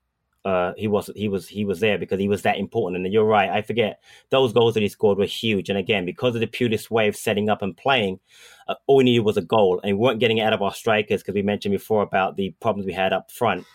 [0.46, 3.04] uh, he was he was he was there because he was that important.
[3.04, 4.00] And you're right, I forget
[4.30, 5.68] those goals that he scored were huge.
[5.68, 8.20] And again, because of the Pulis way of setting up and playing,
[8.68, 10.72] uh, all we needed was a goal, and we weren't getting it out of our
[10.72, 13.66] strikers because we mentioned before about the problems we had up front.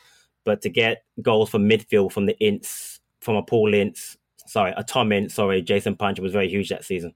[0.44, 4.18] But to get goals from midfield from the Ince, from a Paul Ince,
[4.48, 7.14] sorry, a Tom Ince, sorry, Jason Punch was very huge that season.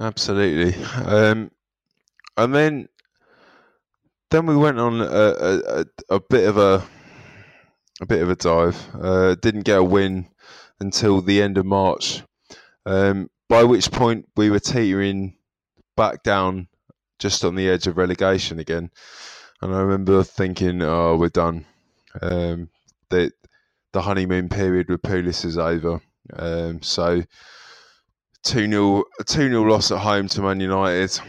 [0.00, 1.50] Absolutely, um,
[2.36, 2.88] and then
[4.30, 6.82] then we went on a, a, a bit of a
[8.00, 8.78] a bit of a dive.
[8.98, 10.26] Uh, didn't get a win
[10.80, 12.22] until the end of March,
[12.86, 15.36] um, by which point we were teetering
[15.96, 16.68] back down
[17.18, 18.90] just on the edge of relegation again.
[19.62, 21.66] And I remember thinking, "Oh, we're done.
[22.22, 22.70] Um,
[23.10, 23.32] the
[23.92, 26.00] the honeymoon period with Pulis is over."
[26.32, 27.22] Um, so
[28.44, 31.20] 2 0 2 0 loss at home to Man United,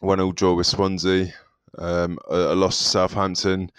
[0.00, 1.32] 1 0 draw with Swansea,
[1.78, 3.70] um, a, a loss to Southampton,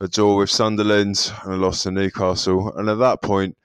[0.00, 2.74] a draw with Sunderland, and a loss to Newcastle.
[2.76, 3.58] And at that point,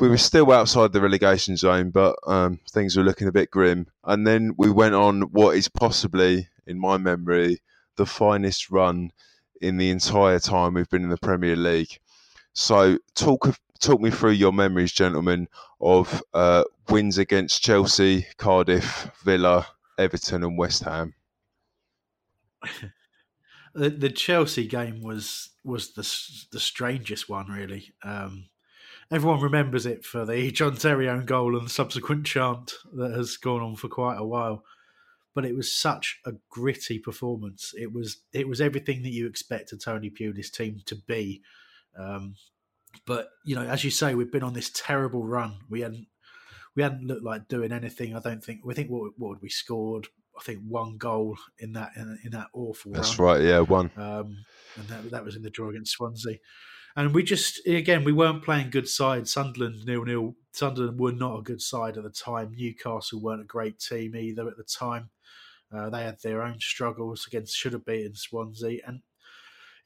[0.00, 3.86] we were still outside the relegation zone, but um, things were looking a bit grim.
[4.02, 7.60] And then we went on what is possibly, in my memory,
[7.96, 9.10] the finest run
[9.60, 11.98] in the entire time we've been in the Premier League.
[12.52, 15.48] So, talk talk me through your memories, gentlemen,
[15.80, 19.66] of uh, wins against Chelsea, Cardiff, Villa,
[19.98, 21.14] Everton, and West Ham.
[23.74, 26.02] the, the Chelsea game was was the
[26.52, 27.92] the strangest one, really.
[28.02, 28.48] Um,
[29.10, 33.36] everyone remembers it for the John Terry own goal and the subsequent chant that has
[33.36, 34.64] gone on for quite a while.
[35.36, 37.72] But it was such a gritty performance.
[37.78, 41.42] It was it was everything that you expect a Tony Pulis team to be.
[41.96, 42.34] Um,
[43.06, 45.58] but you know, as you say, we've been on this terrible run.
[45.68, 46.06] We hadn't
[46.74, 48.16] we hadn't looked like doing anything.
[48.16, 48.64] I don't think.
[48.64, 50.08] We think what what we scored.
[50.38, 52.92] I think one goal in that in, in that awful.
[52.92, 53.36] That's run.
[53.36, 53.44] right.
[53.46, 53.90] Yeah, one.
[53.96, 54.44] Um,
[54.76, 56.38] and that that was in the draw against Swansea.
[56.96, 59.28] And we just again we weren't playing good side.
[59.28, 60.34] Sunderland nil nil.
[60.52, 62.54] Sunderland were not a good side at the time.
[62.56, 65.10] Newcastle weren't a great team either at the time.
[65.72, 69.00] Uh, they had their own struggles against should have beaten Swansea, and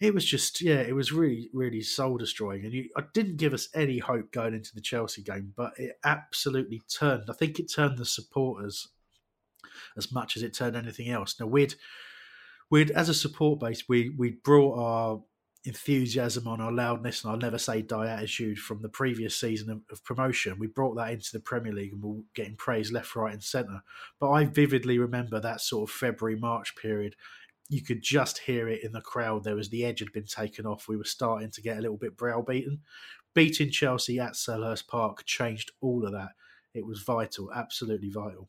[0.00, 3.54] it was just yeah, it was really really soul destroying, and you, it didn't give
[3.54, 7.24] us any hope going into the Chelsea game, but it absolutely turned.
[7.28, 8.88] I think it turned the supporters
[9.96, 11.38] as much as it turned anything else.
[11.38, 11.74] Now we'd
[12.70, 15.22] we'd as a support base we we brought our
[15.64, 19.82] enthusiasm on our loudness and I'll never say die attitude from the previous season of,
[19.90, 20.58] of, promotion.
[20.58, 23.82] We brought that into the Premier League and we're getting praise left, right, and centre.
[24.18, 27.14] But I vividly remember that sort of February, March period
[27.70, 29.44] you could just hear it in the crowd.
[29.44, 30.88] There was the edge had been taken off.
[30.88, 32.80] We were starting to get a little bit browbeaten.
[33.32, 36.30] Beating Chelsea at Selhurst Park changed all of that.
[36.74, 38.48] It was vital, absolutely vital.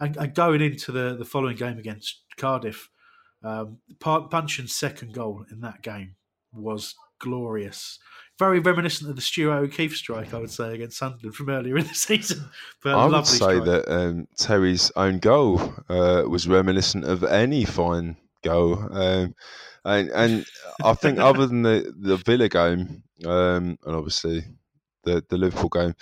[0.00, 2.90] And, and going into the, the following game against Cardiff,
[3.42, 3.78] um,
[4.66, 6.16] second goal in that game
[6.52, 7.98] was glorious.
[8.38, 11.86] Very reminiscent of the Stuart O'Keefe strike, I would say, against Sunderland from earlier in
[11.86, 12.48] the season.
[12.82, 13.64] But I would say strike.
[13.64, 18.78] that um, Terry's own goal uh, was reminiscent of any fine goal.
[18.92, 19.34] Um,
[19.84, 20.46] and and
[20.84, 24.44] I think other than the, the Villa game, um, and obviously
[25.04, 25.94] the the Liverpool game,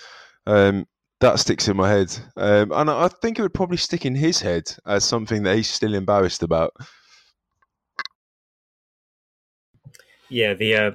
[0.45, 0.85] um,
[1.19, 2.15] that sticks in my head.
[2.35, 5.69] Um, and I think it would probably stick in his head as something that he's
[5.69, 6.73] still embarrassed about.
[10.29, 10.91] Yeah, the uh,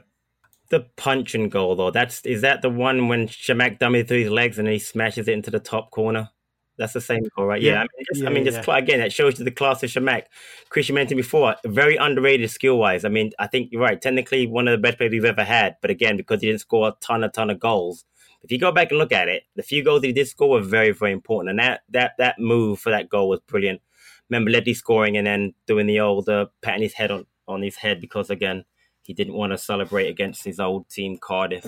[0.70, 1.90] the Puncheon goal though.
[1.90, 5.32] That's is that the one when Chamakh dummies through his legs and he smashes it
[5.32, 6.30] into the top corner?
[6.78, 7.60] That's the same goal, right?
[7.60, 7.72] Yeah.
[7.72, 7.78] yeah.
[7.78, 8.78] I mean, just, yeah, I mean, just yeah.
[8.78, 10.24] again, that shows you the class of Chamakh.
[10.70, 13.04] Chris, you mentioned before, very underrated skill wise.
[13.04, 14.00] I mean, I think you're right.
[14.00, 15.76] Technically, one of the best players we've ever had.
[15.82, 18.04] But again, because he didn't score a ton, a ton of goals.
[18.42, 20.60] If you go back and look at it, the few goals he did score were
[20.62, 21.50] very, very important.
[21.50, 23.82] And that that that move for that goal was brilliant.
[24.30, 27.76] Remember Ledley scoring and then doing the old uh, patting his head on, on his
[27.76, 28.64] head because again
[29.02, 31.66] he didn't want to celebrate against his old team Cardiff.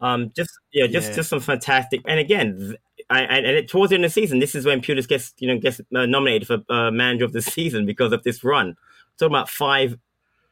[0.00, 1.16] Um, just yeah, just yeah.
[1.16, 2.02] just some fantastic.
[2.06, 2.76] And again,
[3.08, 5.48] I, and it, towards the end of the season, this is when Pulis gets you
[5.48, 8.68] know gets uh, nominated for uh, manager of the season because of this run.
[8.68, 9.98] We're talking about five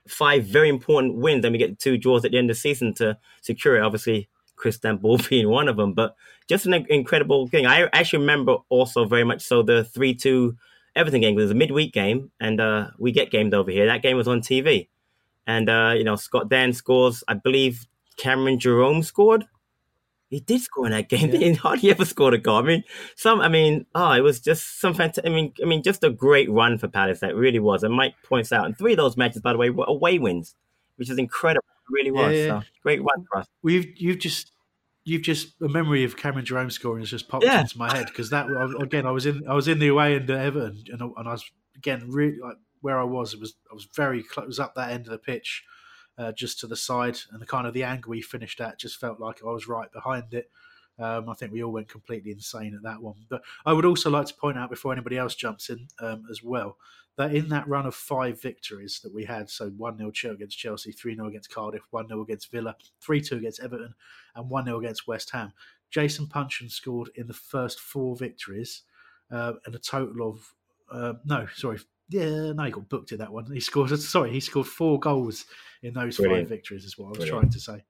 [0.09, 2.95] five very important wins, and we get two draws at the end of the season
[2.95, 3.83] to secure it.
[3.83, 6.17] Obviously, Cristian Ball being one of them, but
[6.49, 7.67] just an incredible thing.
[7.67, 10.57] I actually remember also very much so the three two
[10.97, 13.87] Everton game was a midweek game, and uh, we get gamed over here.
[13.87, 14.89] That game was on TV,
[15.47, 17.25] and uh, you know Scott Dann scores.
[17.29, 17.87] I believe
[18.17, 19.45] Cameron Jerome scored
[20.35, 21.31] he did score in that game.
[21.31, 21.39] Yeah.
[21.45, 22.57] He hardly ever scored a goal.
[22.57, 22.85] I mean,
[23.17, 23.41] some.
[23.41, 25.27] I mean, oh, it was just some fantastic.
[25.27, 27.21] I mean, I mean, just a great run for Palace.
[27.21, 27.83] That really was.
[27.83, 30.57] And Mike points out, and three of those matches, by the way, were away wins,
[30.97, 31.65] which is incredible.
[31.89, 32.33] It really was.
[32.33, 32.61] Yeah, yeah.
[32.61, 33.47] So, great run for us.
[33.63, 34.53] We've you've just
[35.05, 37.61] you've just a memory of Cameron Jerome scoring has just popped yeah.
[37.61, 38.47] into my head because that
[38.81, 41.33] again I was in I was in the away end at Everton and, and I
[41.33, 41.45] was
[41.77, 44.91] again really like where I was it was I was very close was up that
[44.91, 45.65] end of the pitch
[46.19, 49.01] uh, just to the side, and the kind of the angle we finished at just
[49.01, 50.51] felt like I was right behind it.
[50.97, 53.27] Um, I think we all went completely insane at that one.
[53.29, 56.41] But I would also like to point out before anybody else jumps in um, as
[56.41, 56.77] well
[57.17, 60.93] that in that run of five victories that we had, so 1 0 against Chelsea,
[60.93, 63.95] 3 0 against Cardiff, 1 0 against Villa, 3 2 against Everton,
[64.35, 65.53] and 1 0 against West Ham,
[65.91, 68.83] Jason Puncheon scored in the first four victories
[69.31, 70.55] uh, and a total of,
[70.91, 71.79] uh, no, sorry,
[72.09, 73.51] yeah, no, he got booked in that one.
[73.53, 73.99] He scored.
[73.99, 75.47] Sorry, he scored four goals
[75.83, 76.43] in those Brilliant.
[76.43, 76.85] five victories.
[76.85, 77.41] Is what I was Brilliant.
[77.41, 77.85] trying to say.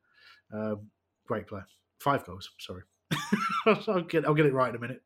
[0.52, 0.90] Um,
[1.26, 1.66] great player.
[1.98, 2.50] Five goals.
[2.58, 2.82] Sorry,
[3.66, 5.02] I'll get I'll get it right in a minute.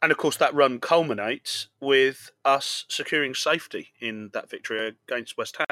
[0.00, 5.56] And of course, that run culminates with us securing safety in that victory against West
[5.58, 5.66] Ham,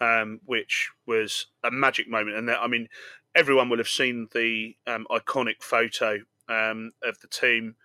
[0.00, 2.36] um, which was a magic moment.
[2.36, 2.88] And that, I mean,
[3.32, 6.18] everyone will have seen the um, iconic photo
[6.48, 7.76] um, of the team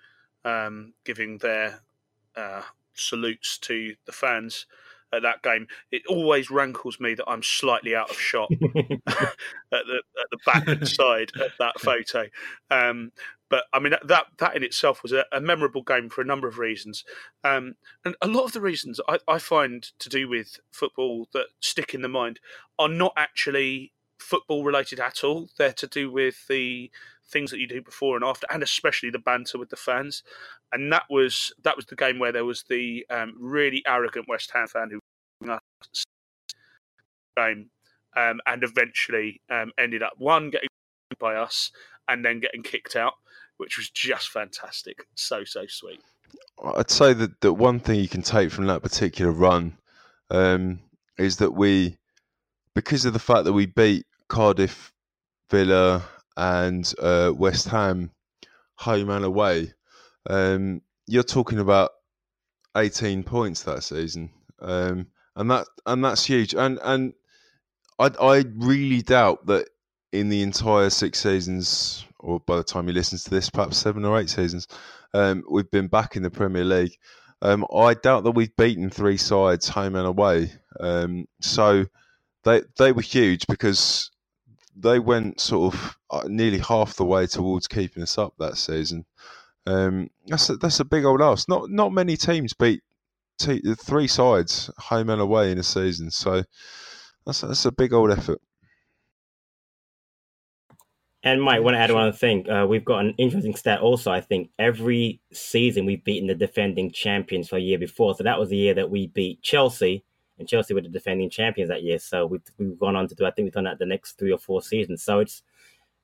[0.43, 1.81] um, giving their
[2.35, 2.63] uh,
[2.99, 4.65] salutes to the fans
[5.13, 5.67] at that game.
[5.91, 8.85] It always rankles me that I'm slightly out of shot at
[9.69, 12.27] the at the back and side of that photo.
[12.69, 13.11] Um,
[13.49, 16.47] but I mean that that in itself was a, a memorable game for a number
[16.47, 17.03] of reasons,
[17.43, 17.75] um,
[18.05, 21.93] and a lot of the reasons I, I find to do with football that stick
[21.93, 22.39] in the mind
[22.77, 25.49] are not actually football related at all.
[25.57, 26.91] They're to do with the
[27.29, 30.23] things that you do before and after, and especially the banter with the fans.
[30.71, 34.51] And that was that was the game where there was the um, really arrogant West
[34.53, 34.99] Ham fan who
[37.37, 37.69] game
[38.17, 40.67] um, and eventually um, ended up one getting
[41.19, 41.71] by us
[42.07, 43.13] and then getting kicked out,
[43.57, 45.05] which was just fantastic.
[45.15, 46.01] So so sweet.
[46.75, 49.77] I'd say that the one thing you can take from that particular run
[50.29, 50.79] um,
[51.17, 51.97] is that we,
[52.75, 54.91] because of the fact that we beat Cardiff,
[55.49, 56.03] Villa,
[56.39, 58.11] and uh, West Ham
[58.75, 59.73] home and away,
[60.29, 61.91] um, you're talking about
[62.77, 64.29] 18 points that season,
[64.61, 66.55] um, and that and that's huge.
[66.55, 67.13] And and
[67.99, 69.67] I I really doubt that
[70.13, 74.05] in the entire six seasons, or by the time you listen to this, perhaps seven
[74.05, 74.67] or eight seasons,
[75.13, 76.95] um, we've been back in the Premier League.
[77.41, 80.53] Um, I doubt that we've beaten three sides home and away.
[80.79, 81.85] Um, so
[82.45, 84.09] they they were huge because
[84.75, 89.05] they went sort of uh, nearly half the way towards keeping us up that season.
[89.65, 91.47] Um, that's a, that's a big old ask.
[91.49, 92.81] Not not many teams beat
[93.37, 96.43] t- three sides home and away in a season, so
[97.25, 98.41] that's that's a big old effort.
[101.21, 102.49] And Mike, want to add one thing.
[102.49, 104.09] Uh, we've got an interesting stat also.
[104.09, 108.15] I think every season we've beaten the defending champions for a year before.
[108.15, 110.05] So that was the year that we beat Chelsea
[110.39, 111.99] and Chelsea were the defending champions that year.
[111.99, 114.31] So we've, we've gone on to do, I think we've done that the next three
[114.31, 115.03] or four seasons.
[115.03, 115.43] So it's,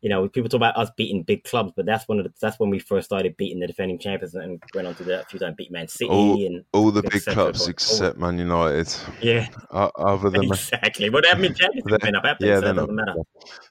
[0.02, 2.60] you know, people talk about us beating big clubs, but that's one of the, that's
[2.60, 5.40] when we first started beating the defending champions and went on to that a few
[5.40, 8.94] times, beat Man City all, and all the big clubs except Man United.
[9.22, 11.10] Yeah, uh, other than exactly.
[11.10, 11.88] But they haven't been champions.
[12.02, 13.16] Been up, yeah, so it doesn't matter.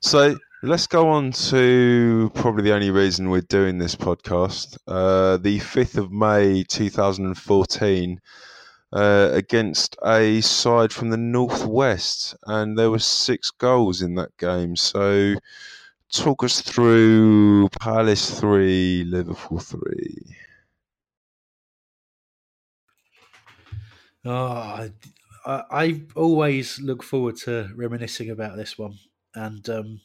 [0.00, 4.76] So let's go on to probably the only reason we're doing this podcast.
[4.88, 8.20] Uh, the fifth of May, two thousand and fourteen
[8.94, 14.76] uh, against a side from the northwest, and there were six goals in that game.
[14.76, 15.34] So,
[16.12, 20.36] talk us through Palace three, Liverpool three.
[24.24, 24.88] Oh,
[25.46, 28.98] I, I always look forward to reminiscing about this one,
[29.34, 30.00] and um,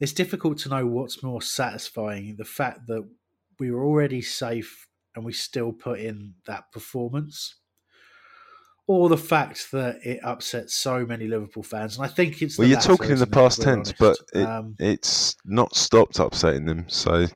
[0.00, 3.08] it's difficult to know what's more satisfying: the fact that
[3.58, 7.56] we were already safe and we still put in that performance.
[8.86, 12.56] Or the fact that it upset so many Liverpool fans, and I think it's.
[12.58, 16.64] well, you're latter, talking in the past tense, but it, Um, it's not stopped upsetting
[16.64, 16.86] them.
[16.88, 17.26] So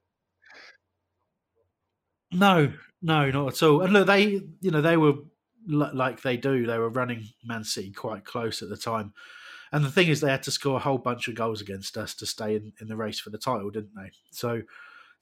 [2.33, 3.83] No, no, not at all.
[3.83, 5.15] And look, they, you know, they were
[5.67, 6.67] like they do.
[6.67, 9.13] They were running Man City quite close at the time.
[9.71, 12.15] And the thing is, they had to score a whole bunch of goals against us
[12.17, 14.11] to stay in, in the race for the title, didn't they?
[14.31, 14.63] So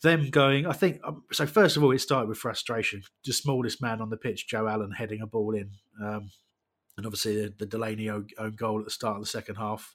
[0.03, 1.01] them going, I think.
[1.05, 3.03] Um, so first of all, it started with frustration.
[3.25, 5.71] The smallest man on the pitch, Joe Allen, heading a ball in,
[6.03, 6.31] um,
[6.97, 8.27] and obviously the, the Delaney own,
[8.57, 9.95] goal at the start of the second half.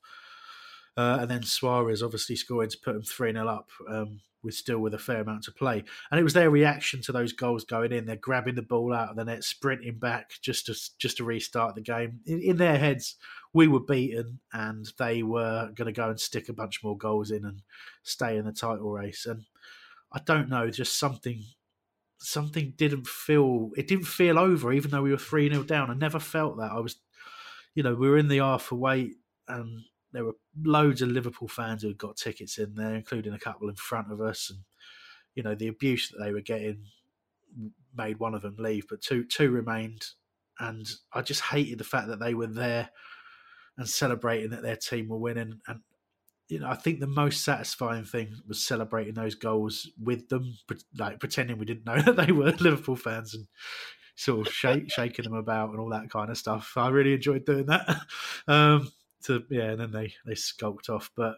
[0.97, 4.80] Uh, and then Suarez obviously scoring to put them 3 0 up um, with still
[4.80, 5.84] with a fair amount to play.
[6.10, 8.06] And it was their reaction to those goals going in.
[8.06, 11.76] They're grabbing the ball out of the net, sprinting back just to just to restart
[11.76, 12.22] the game.
[12.26, 13.16] In, in their heads,
[13.53, 17.32] we were beaten and they were going to go and stick a bunch more goals
[17.32, 17.62] in and
[18.03, 19.26] stay in the title race.
[19.26, 19.43] And
[20.16, 21.43] I don't know, just something
[22.18, 25.91] something didn't feel it didn't feel over even though we were 3 0 down.
[25.91, 26.72] I never felt that.
[26.72, 26.95] I was
[27.76, 29.16] you know, we were in the Arthur Wait
[29.47, 29.82] and
[30.13, 33.68] there were loads of Liverpool fans who had got tickets in there, including a couple
[33.68, 34.49] in front of us.
[34.49, 34.59] And,
[35.36, 36.86] you know, the abuse that they were getting
[37.95, 40.05] made one of them leave, but two two remained.
[40.57, 42.89] And I just hated the fact that they were there
[43.78, 45.59] and celebrating that their team were winning.
[45.68, 45.82] And,
[46.47, 50.57] you know, I think the most satisfying thing was celebrating those goals with them,
[50.97, 53.47] like pretending we didn't know that they were Liverpool fans and
[54.15, 56.73] sort of shake, shaking them about and all that kind of stuff.
[56.75, 58.01] I really enjoyed doing that.
[58.47, 58.91] Um,
[59.23, 61.09] to yeah, and then they they skulked off.
[61.15, 61.37] But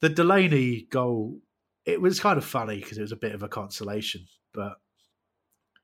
[0.00, 1.40] the Delaney goal,
[1.84, 4.26] it was kind of funny because it was a bit of a consolation.
[4.54, 4.78] But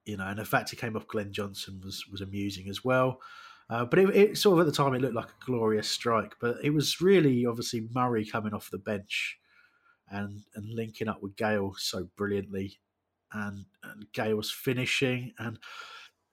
[0.07, 3.21] you know, and the fact he came off Glenn Johnson was was amusing as well.
[3.69, 6.35] Uh, but it, it sort of at the time it looked like a glorious strike.
[6.41, 9.39] But it was really obviously Murray coming off the bench
[10.09, 12.79] and and linking up with Gayle so brilliantly,
[13.33, 15.59] and, and Gayle's finishing and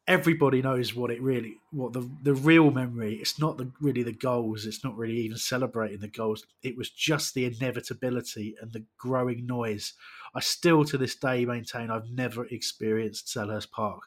[0.08, 4.12] everybody knows what it really what the the real memory it's not the really the
[4.12, 8.84] goals it's not really even celebrating the goals it was just the inevitability and the
[8.98, 9.94] growing noise
[10.36, 14.02] i still to this day maintain i've never experienced selhurst park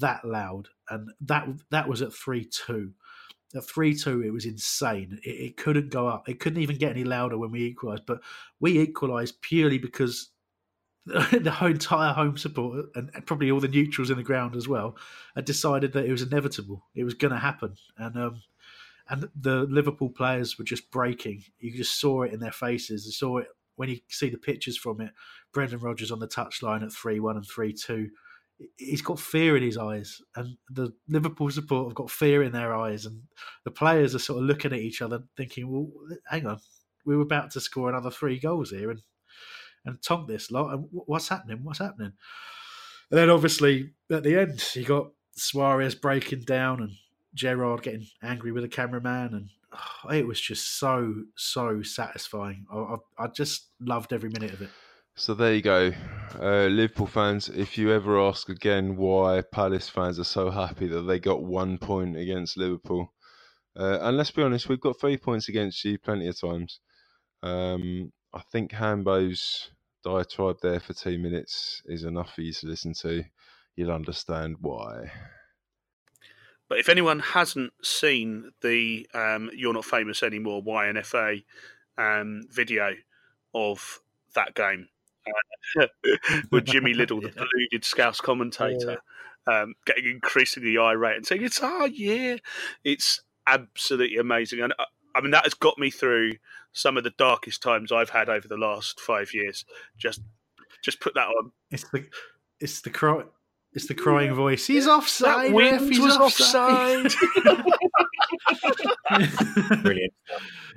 [0.00, 2.92] that loud and that that was at 3-2
[3.54, 7.04] at 3-2 it was insane it, it couldn't go up it couldn't even get any
[7.04, 8.20] louder when we equalised but
[8.60, 10.30] we equalised purely because
[11.06, 14.96] the whole entire home support and probably all the neutrals in the ground as well
[15.36, 16.84] had decided that it was inevitable.
[16.96, 18.42] It was going to happen, and um,
[19.08, 21.44] and the Liverpool players were just breaking.
[21.60, 23.06] You just saw it in their faces.
[23.06, 25.12] You saw it when you see the pictures from it.
[25.52, 28.10] Brendan Rodgers on the touchline at three one and three two.
[28.76, 32.74] He's got fear in his eyes, and the Liverpool support have got fear in their
[32.74, 33.22] eyes, and
[33.64, 35.90] the players are sort of looking at each other, thinking, "Well,
[36.30, 36.60] hang on,
[37.04, 39.02] we were about to score another three goals here, and
[39.86, 40.74] and tonk this lot.
[40.74, 41.60] And what's happening?
[41.62, 42.12] What's happening?
[43.10, 46.92] And then obviously at the end, you got Suarez breaking down and
[47.34, 52.66] Gerrard getting angry with the cameraman, and oh, it was just so so satisfying.
[52.72, 54.70] I, I, I, just loved every minute of it.
[55.18, 55.92] So there you go,
[56.38, 57.48] uh, Liverpool fans.
[57.48, 61.78] If you ever ask again why Palace fans are so happy that they got one
[61.78, 63.14] point against Liverpool,
[63.74, 66.80] uh, and let's be honest, we've got three points against you plenty of times.
[67.42, 69.70] Um, I think Hambo's
[70.04, 73.24] diatribe there for two minutes is enough for you to listen to.
[73.74, 75.12] You'll understand why.
[76.68, 81.42] But if anyone hasn't seen the um, "You're Not Famous Anymore" YNFA
[81.96, 82.96] um, video
[83.54, 84.00] of
[84.34, 84.90] that game
[86.50, 88.98] with Jimmy Liddle, the polluted Scouse commentator,
[89.46, 92.36] um, getting increasingly irate and saying, "It's oh yeah,"
[92.84, 94.84] it's absolutely amazing, and uh,
[95.16, 96.34] I mean, that has got me through
[96.72, 99.64] some of the darkest times I've had over the last five years.
[99.96, 100.20] Just,
[100.84, 101.52] just put that on.
[101.70, 102.06] It's the,
[102.60, 103.22] it's the cry,
[103.72, 104.66] it's the crying voice.
[104.66, 105.48] He's offside.
[105.48, 107.06] That wind he's was offside.
[107.06, 107.62] offside.
[109.82, 110.12] Brilliant.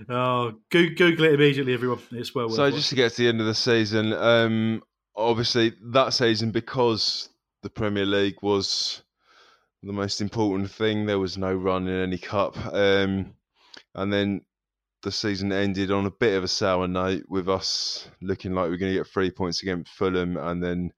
[0.10, 2.00] Oh, Google it immediately, everyone.
[2.12, 2.48] It's well.
[2.48, 2.56] Worth.
[2.56, 4.84] So just to get to the end of the season, um,
[5.16, 7.30] obviously that season because
[7.64, 9.04] the Premier League was
[9.84, 11.06] the most important thing.
[11.06, 12.58] There was no run in any cup.
[12.74, 13.34] Um,
[13.96, 14.42] and then
[15.02, 18.76] the season ended on a bit of a sour note with us looking like we
[18.76, 20.92] are going to get three points against Fulham and then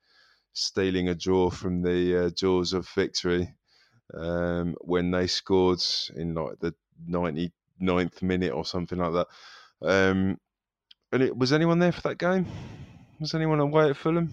[0.54, 3.54] stealing a draw from the uh, jaws of victory
[4.14, 5.82] um, when they scored
[6.16, 6.74] in like the
[7.10, 9.28] 99th minute or something like that.
[9.82, 10.40] Um,
[11.12, 12.46] and it, was anyone there for that game?
[13.20, 14.32] Was anyone away at Fulham?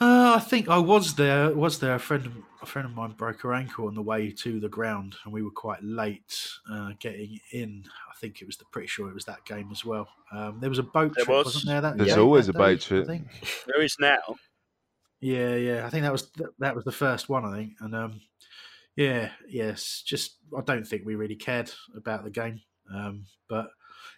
[0.00, 1.50] Uh, I think I was there.
[1.54, 2.26] Was there a friend?
[2.26, 2.32] Of,
[2.62, 5.42] a friend of mine broke her ankle on the way to the ground, and we
[5.42, 7.84] were quite late uh, getting in.
[8.10, 10.08] I think it was the pretty sure it was that game as well.
[10.32, 11.64] Um, there was a boat there trip, was.
[11.64, 11.80] not there?
[11.80, 13.04] That there's always that a boat day, trip.
[13.04, 13.26] I think
[13.66, 14.18] there is now.
[15.24, 15.86] Yeah, yeah.
[15.86, 17.46] I think that was that was the first one.
[17.46, 18.20] I think, and um,
[18.94, 20.02] yeah, yes.
[20.04, 22.60] Just I don't think we really cared about the game,
[22.94, 23.70] um, but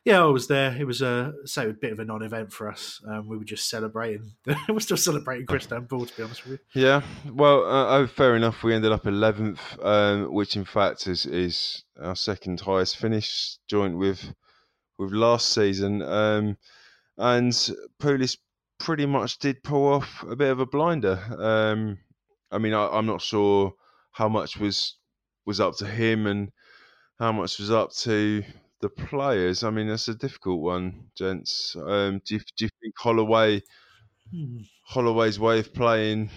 [0.05, 0.77] yeah, I was there.
[0.77, 3.01] It was a so a bit of a non-event for us.
[3.07, 4.33] Um, we were just celebrating.
[4.69, 6.83] we're still celebrating Crystanbul, to be honest with you.
[6.83, 7.03] Yeah,
[7.33, 8.65] well, uh, oh, fair enough.
[8.65, 13.97] We ended up eleventh, um, which in fact is is our second highest finish, joint
[13.97, 14.35] with
[14.99, 16.03] with last season.
[16.03, 16.57] Um,
[17.17, 17.53] and
[18.01, 18.39] Pulis
[18.79, 21.21] pretty much did pull off a bit of a blinder.
[21.39, 21.99] Um,
[22.51, 23.75] I mean, I, I'm not sure
[24.13, 24.97] how much was
[25.45, 26.51] was up to him and
[27.19, 28.43] how much was up to
[28.81, 31.77] the players, I mean, that's a difficult one, gents.
[31.77, 33.63] Um, do you do you think Holloway,
[34.31, 34.59] hmm.
[34.85, 36.31] Holloway's way of playing,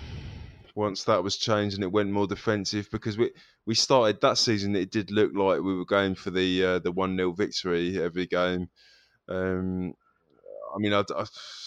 [0.75, 3.31] once that was changed and it went more defensive, because we
[3.65, 6.91] we started that season, it did look like we were going for the uh, the
[6.91, 8.69] one 0 victory every game.
[9.27, 9.93] Um,
[10.76, 11.26] I mean, I, I,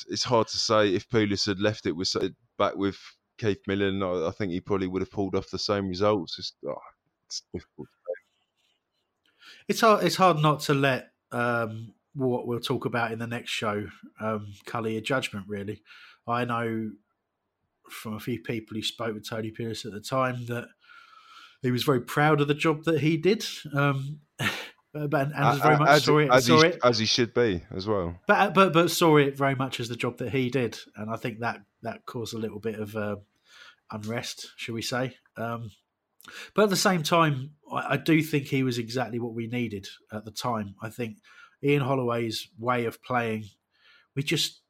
[0.09, 2.15] it's hard to say if Pulis had left it with
[2.59, 2.99] back with
[3.39, 4.03] Keith Millen.
[4.03, 6.39] I, I, think he probably would have pulled off the same results.
[6.39, 6.75] It's, oh,
[7.27, 7.89] it's difficult
[9.69, 10.05] it's hard.
[10.05, 13.87] It's hard not to let um, what we'll talk about in the next show
[14.21, 15.47] um, colour your judgment.
[15.49, 15.83] Really,
[16.27, 16.91] I know
[17.91, 20.67] from a few people who spoke with Tony Pulis at the time that
[21.63, 23.45] he was very proud of the job that he did.
[23.75, 24.21] Um,
[24.93, 27.33] but and, and very much as, saw it, as, saw he, it, as he should
[27.33, 28.19] be as well.
[28.27, 31.17] But but but saw it very much as the job that he did, and I
[31.17, 33.17] think that that caused a little bit of uh,
[33.91, 35.17] unrest, shall we say?
[35.37, 35.71] Um,
[36.55, 39.87] but at the same time, I, I do think he was exactly what we needed
[40.13, 40.75] at the time.
[40.83, 41.19] I think
[41.63, 43.47] Ian Holloway's way of playing,
[44.15, 44.61] we just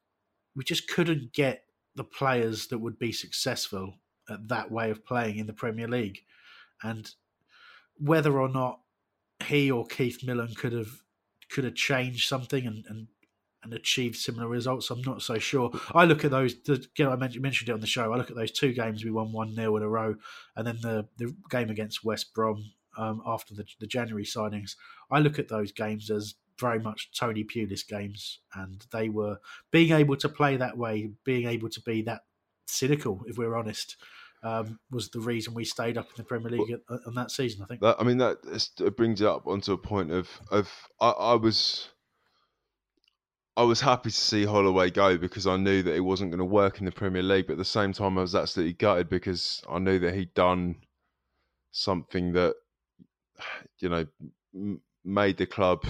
[0.55, 1.65] we just couldn't get
[1.97, 3.95] the players that would be successful
[4.31, 6.21] at that way of playing in the Premier League,
[6.81, 7.11] and
[7.99, 8.82] whether or not
[9.43, 11.03] he or Keith Millen could have
[11.51, 13.09] could have changed something and, and
[13.63, 14.91] and achieved similar results.
[14.91, 15.71] I'm not so sure.
[15.95, 16.61] I look at those.
[16.63, 18.13] The, you know, I mentioned, mentioned it on the show.
[18.13, 20.17] I look at those two games we won one 0 in a row,
[20.57, 22.65] and then the the game against West Brom
[22.97, 24.77] um, after the, the January signings.
[25.11, 29.39] I look at those games as very much Tony Pulis games, and they were
[29.71, 32.23] being able to play that way, being able to be that
[32.67, 33.97] cynical, if we're honest.
[34.45, 37.63] Um, was the reason we stayed up in the Premier League well, on that season.
[37.63, 37.81] I think.
[37.81, 38.39] That, I mean, that
[38.81, 40.69] it brings it up onto a point of of
[41.01, 41.91] I, I was
[43.57, 46.45] I was happy to see Holloway go because I knew that it wasn't going to
[46.45, 47.47] work in the Premier League.
[47.47, 50.77] But at the same time, I was absolutely gutted because I knew that he'd done
[51.71, 52.55] something that,
[53.79, 54.07] you know,
[55.05, 55.85] made the club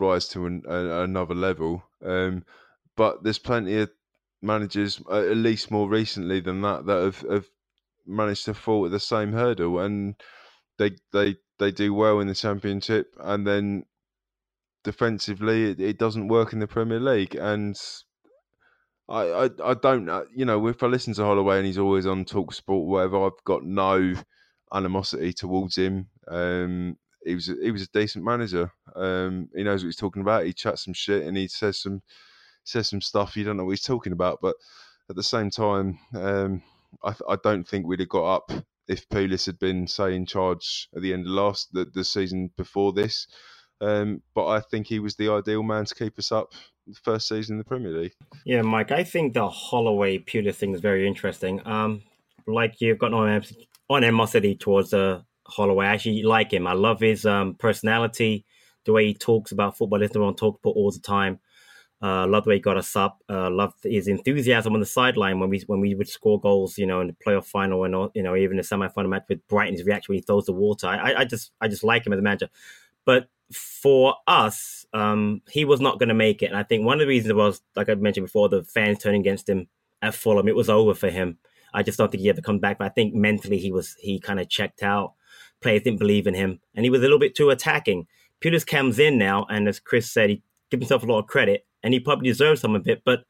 [0.00, 1.84] rise to an, a, another level.
[2.04, 2.44] Um,
[2.96, 3.90] but there's plenty of
[4.42, 7.46] managers, uh, at least more recently than that, that have, have
[8.06, 10.14] managed to fall at the same hurdle, and
[10.78, 13.84] they they they do well in the Championship, and then
[14.84, 17.34] defensively, it, it doesn't work in the Premier League.
[17.34, 17.78] And
[19.08, 22.24] I, I, I don't, you know, if I listen to Holloway and he's always on
[22.24, 24.14] Talk Sport, whatever, I've got no
[24.72, 26.08] animosity towards him.
[26.26, 28.72] Um, he was, he was a decent manager.
[28.94, 30.46] Um, he knows what he's talking about.
[30.46, 32.02] He chats some shit and he says some,
[32.68, 34.38] says some stuff you don't know what he's talking about.
[34.40, 34.56] But
[35.10, 36.62] at the same time, um,
[37.02, 38.52] I, I don't think we'd have got up
[38.86, 42.50] if Pulis had been, say, in charge at the end of last the, the season
[42.56, 43.26] before this.
[43.80, 46.52] Um, but I think he was the ideal man to keep us up
[46.86, 48.14] the first season in the Premier League.
[48.44, 51.64] Yeah, Mike, I think the Holloway Pulis thing is very interesting.
[51.66, 52.02] Um,
[52.46, 53.40] like you've got no
[53.90, 55.86] animosity towards uh, Holloway.
[55.86, 56.66] I actually like him.
[56.66, 58.46] I love his um, personality,
[58.84, 60.00] the way he talks about football.
[60.00, 61.38] Listen on talk all the time.
[62.00, 63.22] Uh, love the way he got us up.
[63.28, 66.86] Uh, love his enthusiasm on the sideline when we when we would score goals, you
[66.86, 69.74] know, in the playoff final and you know even the semi-final match with Brighton.
[69.74, 70.86] His reaction when he throws the water.
[70.86, 72.48] I, I just I just like him as a manager.
[73.04, 76.46] But for us, um, he was not going to make it.
[76.46, 79.22] And I think one of the reasons was, like I mentioned before, the fans turning
[79.22, 79.66] against him
[80.02, 80.48] at Fulham.
[80.48, 81.38] It was over for him.
[81.74, 82.78] I just don't think he ever come back.
[82.78, 85.14] But I think mentally he was he kind of checked out.
[85.60, 88.06] Players didn't believe in him, and he was a little bit too attacking.
[88.40, 91.66] Pulis comes in now, and as Chris said, he gives himself a lot of credit,
[91.82, 93.02] and he probably deserves some of it.
[93.04, 93.24] But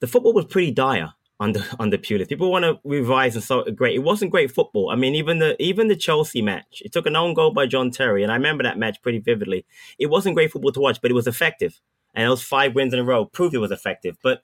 [0.00, 1.12] the football was pretty dire
[1.42, 2.28] under under Pulis.
[2.28, 3.94] People want to revise and so great.
[3.94, 4.90] It wasn't great football.
[4.90, 7.90] I mean, even the even the Chelsea match, it took an own goal by John
[7.90, 9.66] Terry, and I remember that match pretty vividly.
[9.98, 11.80] It wasn't great football to watch, but it was effective,
[12.14, 14.16] and those five wins in a row proved it was effective.
[14.22, 14.42] But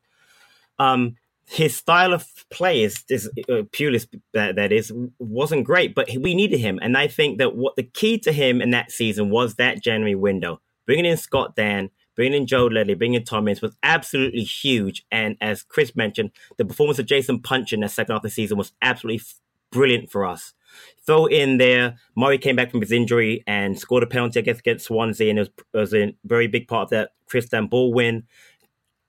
[0.78, 6.08] um, his style of play is, is uh, Pulis that, that is wasn't great, but
[6.20, 9.30] we needed him, and I think that what the key to him in that season
[9.30, 13.44] was that January window, bringing in Scott Dann bringing in Joe Ledley, bringing in Tom
[13.44, 15.06] was absolutely huge.
[15.12, 18.30] And as Chris mentioned, the performance of Jason Punch in the second half of the
[18.30, 19.36] season was absolutely f-
[19.70, 20.52] brilliant for us.
[21.06, 24.86] Throw in there, Murray came back from his injury and scored a penalty against, against
[24.86, 28.24] Swansea, and it was, it was a very big part of that Crystanbul win.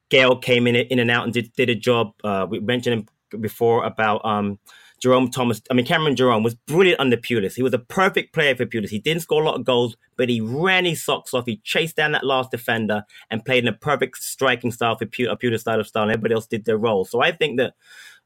[0.09, 2.13] Gayle came in in and out and did, did a job.
[2.23, 4.59] Uh, we mentioned him before about um,
[4.99, 7.55] Jerome Thomas, I mean, Cameron Jerome was brilliant under Pulis.
[7.55, 8.89] He was a perfect player for Pulis.
[8.89, 11.45] He didn't score a lot of goals, but he ran his socks off.
[11.45, 15.31] He chased down that last defender and played in a perfect striking style for Pulis,
[15.31, 17.05] a Pulis style of style, and everybody else did their role.
[17.05, 17.73] So I think that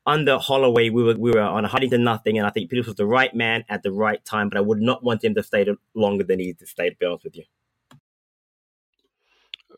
[0.05, 2.87] under Holloway, we were we were on a hiding to nothing, and I think Pulis
[2.87, 4.49] was the right man at the right time.
[4.49, 6.89] But I would not want him to stay longer than he needed to stay.
[6.89, 7.43] To be honest with you,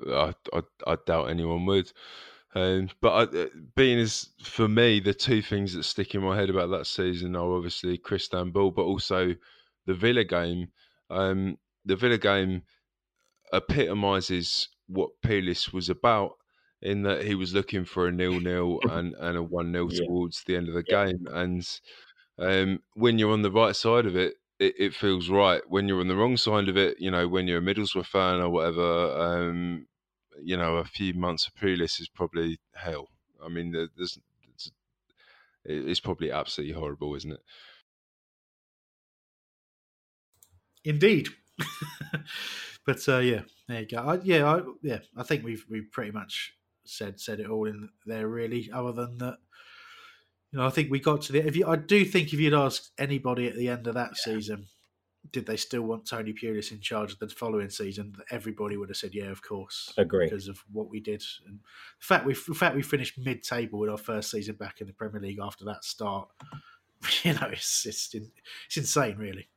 [0.08, 1.91] I I, I doubt anyone would.
[2.56, 6.38] Um, but I, uh, being as for me, the two things that stick in my
[6.38, 9.36] head about that season are obviously Crystanbul, but also
[9.86, 10.70] the Villa game.
[11.10, 12.64] Um, the Villa game
[13.53, 16.34] epitomises what Pulis was about
[16.82, 20.06] in that he was looking for a nil-nil and, and a one-nil yeah.
[20.06, 21.06] towards the end of the yeah.
[21.06, 21.28] game.
[21.32, 21.80] And
[22.39, 25.62] um, when you're on the right side of it, it, it, feels right.
[25.68, 28.39] When you're on the wrong side of it, you know, when you're a Middlesbrough fan
[28.39, 29.88] or whatever, um,
[30.42, 33.10] you know, a few months of Pulis is probably hell.
[33.44, 34.20] I mean, there's
[34.54, 34.72] it's,
[35.64, 37.42] it's probably absolutely horrible, isn't it?
[40.84, 41.30] Indeed.
[42.86, 43.98] but uh, yeah, there you go.
[43.98, 45.00] I, yeah, I, yeah.
[45.18, 46.54] I think we've we've pretty much
[46.86, 48.70] said said it all in there, really.
[48.72, 49.38] Other than that,
[50.52, 51.46] you know, I think we got to the.
[51.46, 54.34] If you, I do think if you'd asked anybody at the end of that yeah.
[54.34, 54.68] season,
[55.32, 58.15] did they still want Tony Pulis in charge of the following season?
[58.32, 61.23] Everybody would have said, "Yeah, of course." Agree because of what we did.
[61.47, 61.59] And
[61.99, 64.93] the fact we, the fact we finished mid-table with our first season back in the
[64.93, 66.30] Premier League after that start,
[67.23, 69.47] you know, it's it's it's insane, really.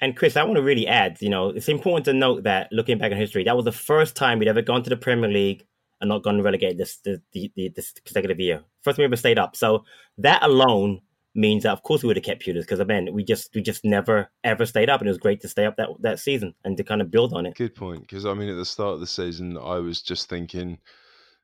[0.00, 2.98] And Chris, I want to really add, you know, it's important to note that looking
[2.98, 5.64] back in history, that was the first time we'd ever gone to the Premier League
[6.00, 8.64] and not gone relegated this the, the, the, this consecutive year.
[8.82, 9.54] First time we ever stayed up.
[9.54, 9.84] So
[10.18, 11.02] that alone
[11.34, 13.84] means that of course we would have kept Pulis because again we just we just
[13.84, 16.76] never ever stayed up and it was great to stay up that that season and
[16.76, 17.54] to kind of build on it.
[17.54, 20.78] Good point because I mean at the start of the season I was just thinking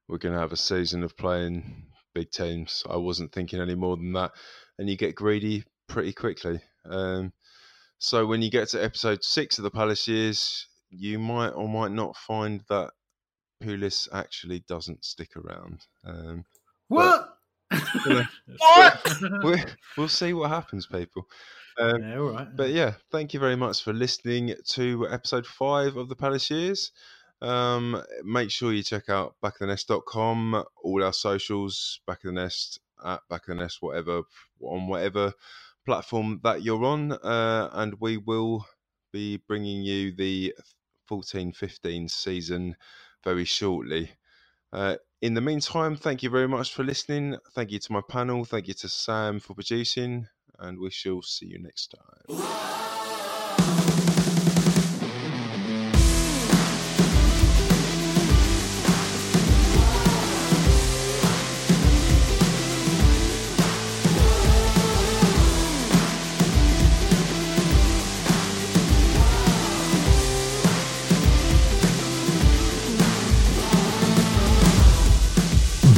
[0.09, 2.82] we're going to have a season of playing big teams.
[2.89, 4.32] I wasn't thinking any more than that,
[4.78, 6.61] and you get greedy pretty quickly.
[6.89, 7.32] Um,
[7.99, 11.93] so when you get to episode six of the Palace years, you might or might
[11.93, 12.91] not find that
[13.62, 15.84] Pulis actually doesn't stick around.
[16.05, 16.45] Um,
[16.89, 17.38] what?
[18.59, 19.19] what?
[19.43, 19.64] we'll,
[19.97, 21.27] we'll see what happens, people.
[21.79, 22.57] Um, yeah, all right.
[22.57, 26.93] But yeah, thank you very much for listening to episode five of the Palace Years.
[27.41, 33.21] Um, make sure you check out backofthenest.com, all our socials, Back of the Nest, at
[33.29, 34.23] Back of the Nest, whatever,
[34.61, 35.33] on whatever
[35.87, 37.12] platform that you're on.
[37.12, 38.66] Uh, and we will
[39.12, 40.55] be bringing you the
[41.07, 42.77] 14 15 season
[43.25, 44.11] very shortly.
[44.73, 47.37] Uh, in the meantime, thank you very much for listening.
[47.53, 48.45] Thank you to my panel.
[48.45, 50.29] Thank you to Sam for producing.
[50.59, 51.95] And we shall see you next
[52.29, 52.88] time.